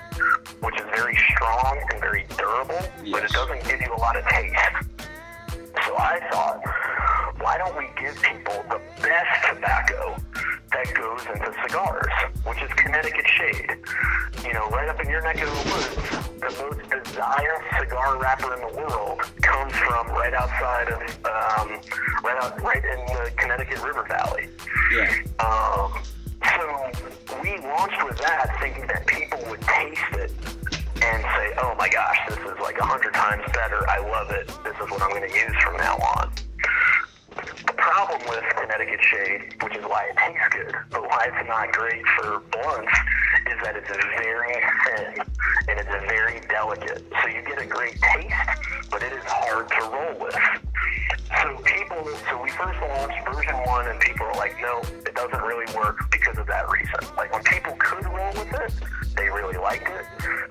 [0.61, 2.81] which is very strong and very durable,
[3.11, 4.55] but it doesn't give you a lot of taste.
[5.75, 6.61] So I thought,
[7.41, 10.15] why don't we give people the best tobacco
[10.71, 12.13] that goes into cigars,
[12.45, 13.71] which is Connecticut Shade.
[14.45, 18.53] You know, right up in your neck of the woods, the most desired cigar wrapper
[18.53, 21.81] in the world comes from right outside of, um,
[22.23, 24.49] right out, right in the Connecticut River Valley.
[24.91, 25.11] Yeah.
[25.39, 26.03] Um,
[26.55, 26.91] so
[27.41, 30.31] we launched with that, thinking that people would taste it
[31.03, 33.87] and say, "Oh my gosh, this is like a hundred times better.
[33.89, 34.47] I love it.
[34.63, 36.31] This is what I'm going to use from now on."
[37.35, 41.71] The problem with Connecticut Shade, which is why it tastes good, but why it's not
[41.73, 42.93] great for blunts,
[43.51, 44.53] is that it's very
[44.85, 45.25] thin
[45.67, 47.03] and it's very delicate.
[47.21, 48.33] So you get a great taste,
[48.91, 50.72] but it is hard to roll with.
[51.41, 55.41] So people, so we first launched version one, and people were like, "No, it doesn't
[55.41, 58.73] really work because of that reason." Like when people could roll with it,
[59.15, 60.05] they really liked it,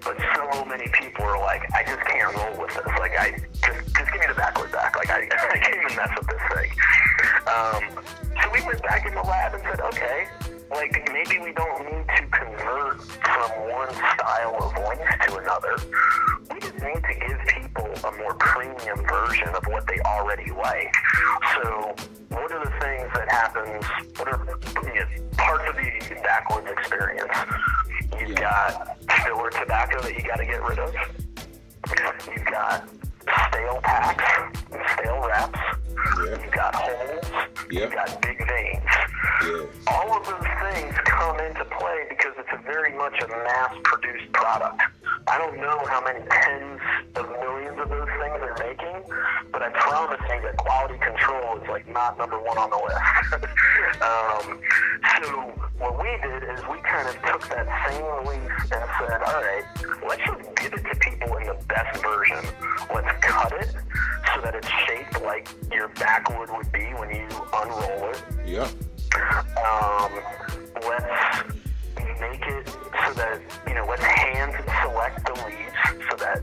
[0.05, 2.87] but so many people were like, "I just can't roll with this.
[2.99, 3.31] Like I
[3.63, 4.97] just just give me the backward back.
[4.97, 5.21] Like I,
[5.53, 6.71] I can't even mess with this thing."
[7.47, 8.05] Um,
[8.43, 10.29] so we went back in the lab and said, "Okay,
[10.73, 15.77] like maybe we don't need to convert from one style of leaf to another.
[16.53, 20.95] We just need to give people a more premium version of what they already like.
[21.55, 21.95] So,
[22.31, 23.85] what are the things that happens?
[24.19, 27.37] What are you know, parts of the backwoods experience?
[28.19, 28.41] You've Yeah.
[28.41, 30.95] got filler tobacco that you got to get rid of.
[32.35, 32.89] You've got
[33.23, 34.25] stale packs,
[34.95, 35.59] stale wraps.
[36.25, 36.43] Yeah.
[36.43, 37.25] You've got holes.
[37.71, 37.81] Yeah.
[37.81, 38.83] You've got big veins.
[39.43, 39.67] Yeah.
[39.89, 44.83] All of those things come into play because it's a very much a mass-produced product.
[45.27, 46.81] I don't know how many tens
[47.17, 49.03] of millions of those things they're making,
[49.53, 52.99] but I promise you that quality control is like not number one on the list.
[54.03, 54.61] um,
[55.23, 59.43] so what we did is we kind of took that same leaf and said, all
[59.43, 59.65] right,
[60.07, 62.43] let's just give it to people in the best version.
[62.95, 63.75] Let's cut it
[64.35, 68.23] so that it's shaped like your backwood would be when you unroll it.
[68.47, 68.71] Yeah.
[69.15, 70.13] Um,
[70.83, 71.55] let's
[72.21, 76.43] make it so that, you know, let's hand select the leaves so that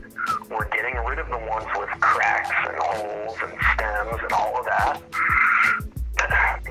[0.50, 4.64] we're getting rid of the ones with cracks and holes and stems and all of
[4.66, 5.00] that.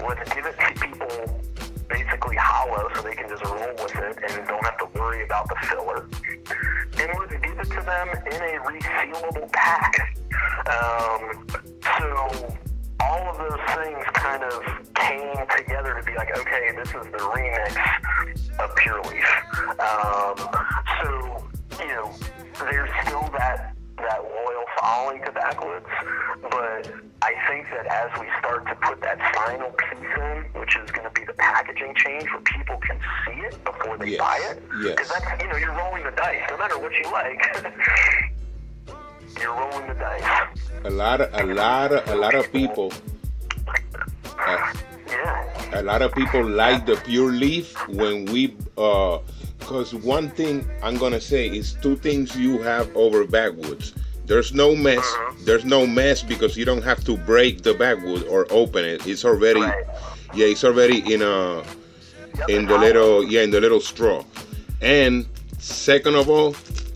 [0.08, 1.42] Let's give it to people
[1.90, 5.48] basically hollow so they can just roll with it and don't have to worry about
[5.50, 6.08] the filler.
[7.60, 10.16] It to them in a resealable pack.
[10.66, 11.46] Um,
[12.00, 12.56] so
[13.02, 14.64] all of those things kind of
[14.96, 19.26] came together to be like, okay, this is the remix of Pure Leaf.
[19.78, 20.38] Um,
[21.04, 21.44] so,
[21.82, 22.14] you know,
[22.60, 25.86] there's still that that loyal following to backwoods,
[26.50, 26.90] but
[27.22, 31.04] I think that as we start to put that final piece in, which is going
[31.04, 34.20] to be packaging change where people can see it before they Yes.
[34.20, 34.96] buy it, Yes.
[34.96, 36.42] because that's, you know, you're rolling the dice.
[36.50, 37.42] No matter what you like,
[39.42, 40.60] you're rolling the dice.
[40.86, 42.92] A lot of a lot of a lot of people.
[44.40, 44.74] Uh,
[45.10, 45.80] Yeah.
[45.80, 49.18] a lot of people like the pure leaf when we uh
[49.58, 53.94] because one thing i'm gonna say is two things you have over backwoods
[54.26, 55.04] there's no mess
[55.46, 59.26] there's no mess because you don't have to break the backwood or open it it's
[59.26, 59.86] already Right.
[60.34, 61.64] Yeah it's already in a
[62.48, 64.24] in the little yeah in the little straw
[64.82, 65.26] and
[65.58, 66.56] second of all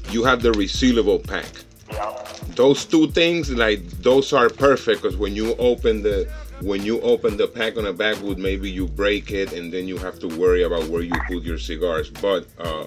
[0.09, 1.45] you have the resealable pack
[1.91, 2.27] Yep.
[2.55, 6.27] those two things like those are perfect because when you open the
[6.61, 9.97] when you open the pack on a backwood maybe you break it and then you
[9.97, 12.86] have to worry about where you put your cigars but uh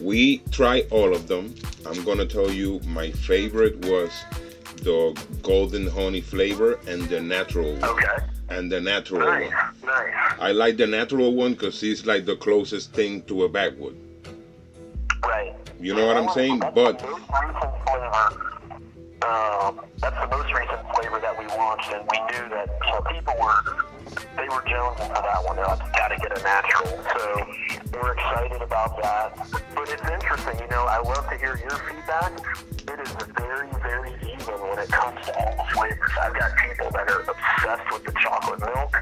[0.00, 1.54] we try all of them
[1.86, 4.10] i'm gonna tell you my favorite was
[4.82, 5.12] the
[5.42, 8.16] golden honey flavor and the natural one Okay.
[8.50, 9.50] And the natural Nice.
[9.50, 10.14] one Nice.
[10.40, 13.96] i like the natural one because it's like the closest thing to a backwood
[15.22, 15.54] Right.
[15.80, 18.50] you know what i'm saying That's but the most recent flavor.
[19.24, 22.68] Um, that's the most recent flavor that we launched, and we knew that
[23.10, 23.86] people were
[24.36, 25.56] they were jonesing for that one.
[25.56, 27.02] They're like, got to get a natural.
[27.16, 29.36] So we're excited about that.
[29.74, 30.84] But it's interesting, you know.
[30.84, 32.32] I love to hear your feedback.
[32.88, 36.10] It is very, very even when it comes to all the flavors.
[36.20, 38.96] I've got people that are obsessed with the chocolate milk.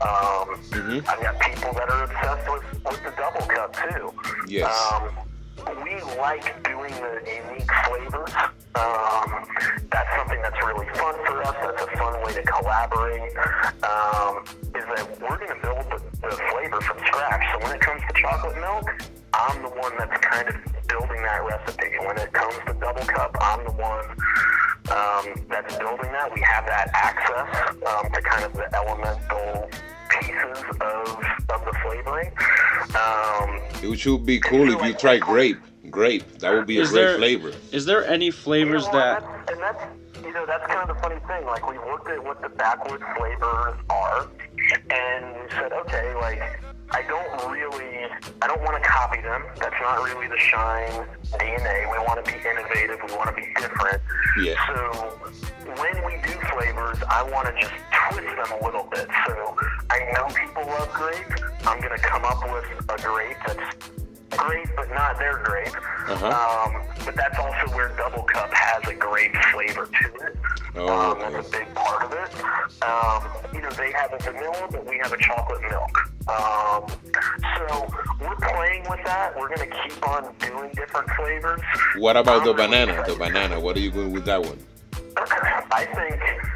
[0.00, 1.08] Um, Mhm.
[1.08, 4.14] I've got people that are obsessed with, with the double cup too.
[4.46, 4.92] Yes.
[4.92, 5.10] Um,
[5.90, 8.32] we like doing the unique flavors.
[8.74, 9.46] Um,
[9.90, 11.56] that's something that's really fun for us.
[11.60, 13.36] That's a fun way to collaborate.
[13.82, 17.42] Um, is that we're going to build the, the flavor from scratch.
[17.52, 18.86] So when it comes to chocolate milk,
[19.34, 20.54] I'm the one that's kind of
[20.86, 21.98] building that recipe.
[22.06, 24.04] When it comes to double cup, I'm the one
[24.90, 26.32] um, that's building that.
[26.32, 29.68] We have that access um, to kind of the elemental
[30.10, 31.08] pieces of,
[31.50, 32.30] of the flavoring.
[32.94, 35.58] Um, it should be cool if you try grape
[35.90, 39.20] grape that would be a Is great there- flavor Is there any flavors Yeah, well,
[39.20, 41.46] that that's, and that's you know that's kind of the funny thing.
[41.46, 44.28] Like we looked at what the backwood flavors are,
[44.90, 46.60] and we said, okay, like
[46.92, 48.04] I don't really,
[48.42, 49.42] I don't want to copy them.
[49.58, 51.06] That's not really the shine
[51.38, 51.90] DNA.
[51.90, 52.98] We want to be innovative.
[53.08, 54.02] We want to be different.
[54.42, 54.54] Yeah.
[54.68, 55.18] So
[55.80, 57.72] when we do flavors, I want to just
[58.10, 59.08] twist them a little bit.
[59.26, 59.56] So
[59.88, 61.26] I know people love grape.
[61.66, 63.88] I'm gonna come up with a grape that's
[64.30, 65.74] grape, but not their grape.
[66.08, 66.26] Uh-huh.
[66.26, 70.36] Um, but that's also where Double Cup has a great flavor to it.
[70.76, 71.32] Oh, um, okay.
[71.32, 72.82] That's a big part of it.
[72.82, 75.98] Um, you know, they have a vanilla, but we have a chocolate milk.
[76.28, 76.86] Um,
[77.58, 77.88] so
[78.20, 79.36] we're playing with that.
[79.36, 81.60] We're going to keep on doing different flavors.
[81.98, 83.04] What about the banana?
[83.06, 83.58] The banana.
[83.58, 84.58] What are you going with that one?
[85.16, 86.49] I think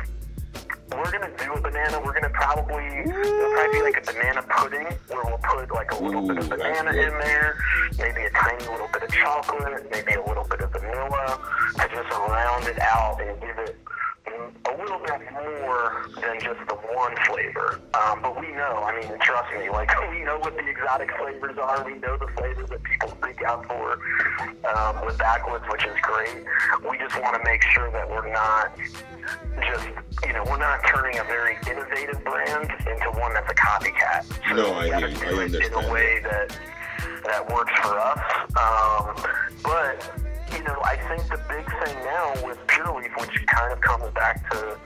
[1.05, 2.01] we're gonna do a banana.
[2.03, 6.03] We're gonna probably it'll probably be like a banana pudding where we'll put like a
[6.03, 7.59] little bit of banana in there,
[7.99, 11.39] maybe a tiny little bit of chocolate, maybe a little bit of vanilla
[11.77, 13.77] to just round it out and give it
[14.27, 17.81] a little bit more than just the one flavor.
[17.95, 21.59] Um, but we know, I mean, trust me, like we know what the exotic flavors
[21.59, 21.85] are.
[21.85, 23.99] We know the flavors that people seek out for
[24.75, 26.45] um, with backwoods, which is great.
[26.89, 28.77] We just want to make sure that we're not
[29.61, 29.87] just,
[30.27, 34.25] you know, we're not turning a very innovative brand into one that's a copycat.
[34.49, 36.59] So No, I hear do I it in a way that
[37.27, 38.21] that works for us.
[38.57, 43.73] Um, but you know, I think the big thing now with Pure Leaf, which kind
[43.73, 44.79] of comes back to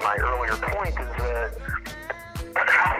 [0.00, 1.50] my earlier point, is that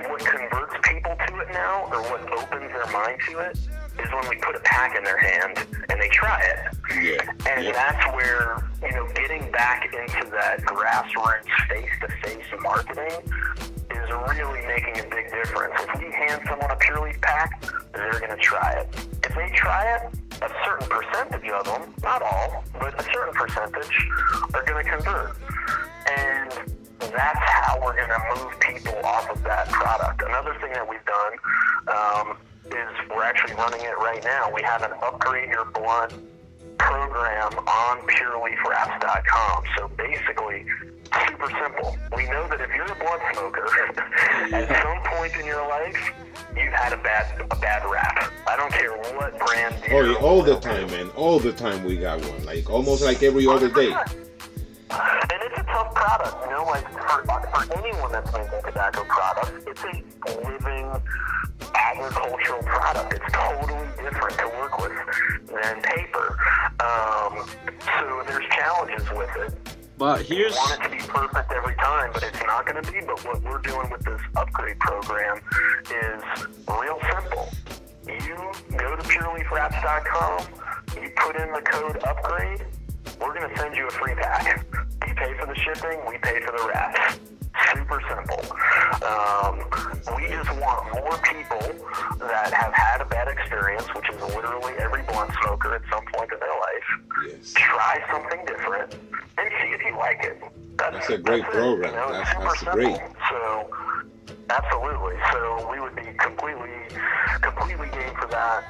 [0.09, 4.29] what converts people to it now, or what opens their mind to it, is when
[4.29, 6.77] we put a pack in their hand and they try it.
[7.03, 7.51] Yeah.
[7.51, 7.73] And yeah.
[7.73, 13.21] that's where, you know, getting back into that grassroots face-to-face marketing
[14.09, 15.75] is really making a big difference.
[15.79, 18.89] If we hand someone a Pure Leaf pack, they're going to try it.
[19.25, 24.09] If they try it, a certain percentage of them, not all, but a certain percentage,
[24.55, 25.37] are going to convert.
[26.09, 26.51] And
[27.01, 30.23] that's how we're going to move people off of that product.
[30.23, 31.33] Another thing that we've done
[31.89, 32.37] um,
[32.67, 34.51] is we're actually running it right now.
[34.53, 36.13] We have an upgrade your blunt
[36.79, 39.64] program on pureleafwraps.com.
[39.76, 40.66] So basically,
[41.29, 41.97] super simple.
[42.16, 43.66] We know that if you're a blunt smoker,
[44.55, 46.12] at some point in your life,
[46.57, 48.33] you've had a bad a bad wrap.
[48.47, 49.74] I don't care what brand.
[49.91, 51.11] Oh, yeah, all the time, man.
[51.11, 52.45] All the time we got one.
[52.45, 53.93] Like almost like every other day.
[54.91, 59.64] And it's a tough product, you know, like for, for anyone that's making tobacco products,
[59.66, 60.91] it's a living
[61.74, 63.12] agricultural product.
[63.12, 64.93] It's totally different to work with
[65.49, 66.39] than paper.
[66.81, 67.49] Um,
[67.99, 69.55] so there's challenges with it.
[69.99, 72.93] But We here's want it to be perfect every time, but it's not going to
[72.93, 73.01] be.
[73.01, 75.41] But what we're doing with this upgrade program
[75.91, 76.22] is
[76.68, 77.49] real simple.
[78.07, 80.47] You go to pureleafwraps.com,
[81.03, 82.64] you put in the code upgrade,
[83.20, 84.64] we're going to send you a free pack.
[85.07, 87.18] You pay for the shipping, we pay for the wraps.
[87.67, 88.41] Super simple.
[89.07, 89.59] Um,
[90.17, 91.61] we just want more people
[92.19, 96.31] that have had a bad experience, which is literally every blunt smoker at some point
[96.33, 96.89] in their life,
[97.27, 97.53] Yes.
[97.55, 98.95] try something different
[99.39, 100.43] and see if you like it.
[100.77, 101.91] That's a great it, program.
[101.93, 103.15] You know, That's- super that's simple.
[103.31, 103.71] So,
[104.51, 105.17] absolutely.
[105.33, 106.71] So we would be completely,
[107.41, 108.65] completely game for that.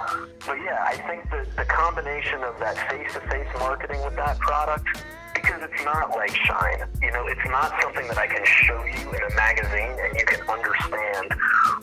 [0.47, 4.87] But yeah, I think that the combination of that face-to-face marketing with that product,
[5.43, 6.85] because it's not like Shine.
[7.03, 10.27] You know, it's not something that I can show you in a magazine and you
[10.27, 11.33] can understand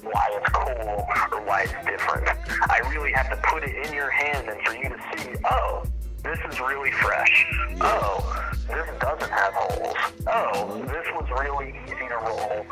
[0.04, 2.28] why it's cool or why it's different.
[2.70, 5.84] I really have to put it in your hand and for you to see, oh,
[6.24, 7.46] this is really fresh.
[7.82, 9.98] Oh, this doesn't have holes.
[10.28, 12.66] Oh, this was really easy to roll,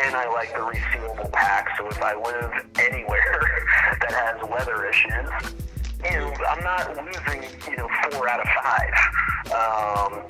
[0.00, 1.76] and I like the resealable pack.
[1.76, 3.66] So if I live anywhere
[4.00, 5.28] that has weather issues,
[6.04, 8.94] you know, I'm not losing, you know, four out of five.
[9.52, 10.26] Um,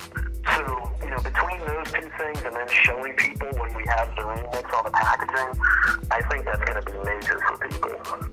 [0.55, 4.21] so, you know, between those two things and then showing people when we have the
[4.23, 5.61] remix on the packaging,
[6.11, 8.29] I think that's going to be major for people.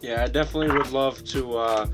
[0.00, 1.86] yeah, I definitely would love to uh,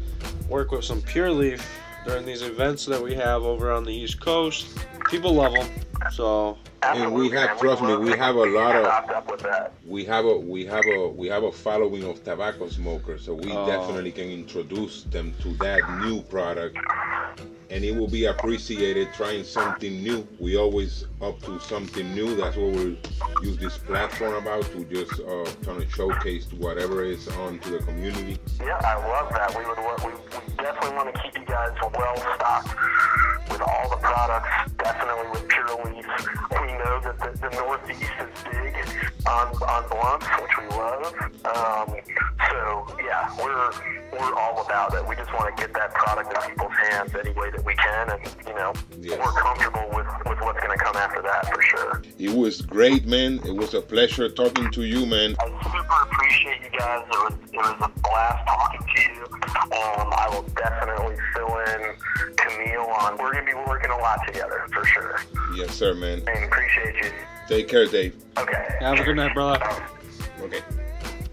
[0.48, 1.68] work with some Pure Leaf
[2.06, 4.78] during these events that we have over on the East Coast.
[5.10, 5.68] People love them,
[6.12, 7.58] so And we Absolutely, have- man.
[7.58, 9.72] trust me, we have a lot of- stocked up with that.
[9.86, 13.52] we have a we have a we have a following of tobacco smokers, so we
[13.52, 13.66] Oh.
[13.66, 16.76] definitely can introduce them to that new product,
[17.70, 20.26] and it will be appreciated trying something new.
[20.40, 22.34] We always up to something new.
[22.34, 22.98] That's what we
[23.42, 27.78] use this platform about to just uh, kind of showcase whatever is on to the
[27.78, 28.38] community.
[28.60, 29.56] Yeah, I love that.
[29.56, 32.68] We would wa- we, we definitely want to keep you guys well stocked
[33.50, 34.48] with all the products.
[34.78, 36.06] Definitely with Pure Leaf.
[36.50, 38.74] We know that the, the Northeast is big
[39.26, 41.14] on on blunts, which we love.
[41.44, 41.96] Um,
[42.50, 43.70] so yeah, we're
[44.12, 45.06] we're all about it.
[45.08, 48.10] We just want to get that product in people's hands any way that we can,
[48.10, 49.18] and you know, Yes.
[49.18, 52.02] we're comfortable with with what's going to come after that for sure.
[52.18, 53.40] It was great, man.
[53.44, 55.34] It was a pleasure talking to you, man.
[55.40, 57.02] I super appreciate you guys.
[57.06, 59.24] It was, it was a blast talking to you.
[59.72, 61.94] Um, I will definitely fill in
[62.36, 63.16] Camille on.
[63.18, 65.20] We're going to be working a lot together for sure.
[65.56, 66.22] Yes, sir, man.
[66.26, 67.10] And appreciate you.
[67.48, 68.14] Take care, Dave.
[68.38, 68.76] Okay.
[68.80, 69.64] have a good night, brother.
[69.64, 69.82] Um,
[70.42, 70.60] Okay.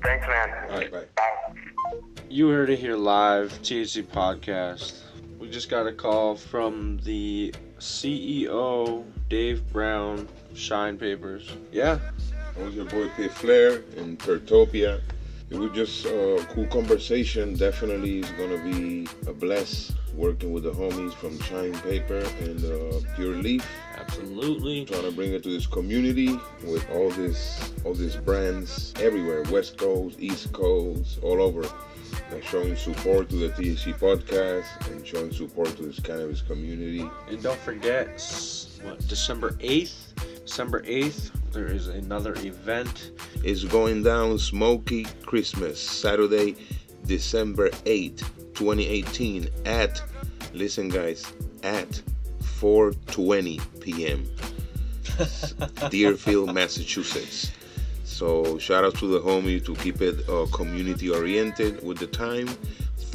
[0.03, 0.69] thanks, man.
[0.69, 1.03] All right, bye.
[1.15, 1.95] Bye.
[2.29, 4.99] You heard it here live, THC Podcast.
[5.39, 11.49] We just got a call from the CEO, Dave Brown, Shine Papers.
[11.71, 11.97] Yeah,
[12.55, 15.01] That was your boy Pit Flair in Tertopia.
[15.49, 17.55] It was just a cool conversation.
[17.55, 22.99] Definitely is gonna be a bless working with the homies from Shine Paper and uh,
[23.15, 23.65] Pure Leaf.
[23.97, 24.83] absolutely.
[24.83, 29.77] Trying to bring it to this community with all this all these brands everywhere, West
[29.77, 31.63] Coast, East Coast, all over.
[32.43, 37.09] Showing support to the THC podcast and showing support to this cannabis community.
[37.27, 38.07] And don't forget,
[38.83, 40.13] what, December 8th?
[40.45, 43.11] December 8th, there is another event.
[43.43, 46.55] It's going down Smoky Christmas, Saturday,
[47.05, 48.19] December 8th,
[48.53, 50.01] 2018 at,
[50.59, 51.31] listen guys,
[51.63, 51.89] at
[52.41, 54.29] 4.20 p.m.
[55.89, 57.51] Deerfield, Massachusetts.
[58.03, 62.47] So shout out to the homie to keep it uh, community oriented with the time.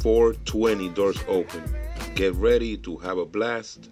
[0.01, 1.63] 4:20 doors open.
[2.15, 3.91] Get ready to have a blast.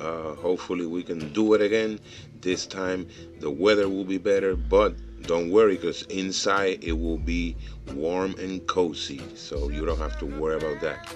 [0.00, 1.98] Uh, hopefully we can do it again.
[2.40, 3.08] This time
[3.40, 7.56] the weather will be better, but don't worry because inside it will be
[7.94, 11.12] warm and cozy so you don't have to worry about that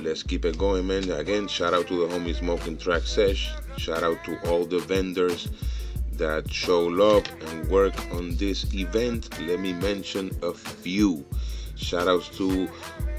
[0.00, 1.10] let's keep it going man.
[1.10, 3.52] Again shout out to the homie smoking track sesh.
[3.76, 5.48] Shout out to all the vendors
[6.12, 9.28] that show love and work on this event.
[9.40, 11.24] Let me mention a few.
[11.76, 12.68] Shout outs to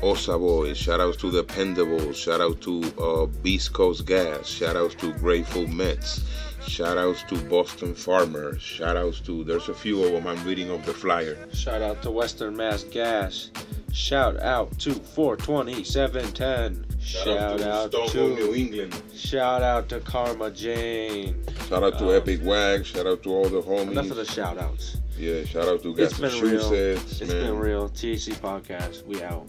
[0.03, 4.75] Osa Boys, shout outs to the Pendables, shout out to uh, Beast Coast Gas, shout
[4.75, 6.25] outs to Grateful Mets,
[6.67, 10.69] shout outs to Boston Farmer, shout outs to, there's a few of them I'm reading
[10.71, 11.37] off the flyer.
[11.53, 13.51] Shout out to Western Mass Gas.
[13.91, 16.85] Shout out to 420 710.
[16.99, 19.01] Shout, out, to, Stonewall, New England.
[19.15, 21.43] Shout out to Karma Jane.
[21.67, 23.91] Shout out to Um, Epic Wag, shout out to all the homies.
[23.91, 24.97] Enough of the shout outs.
[25.17, 26.71] yeah, shout out to It's been real.
[26.73, 27.89] It's been real.
[27.89, 29.05] THC Podcast.
[29.05, 29.47] We out.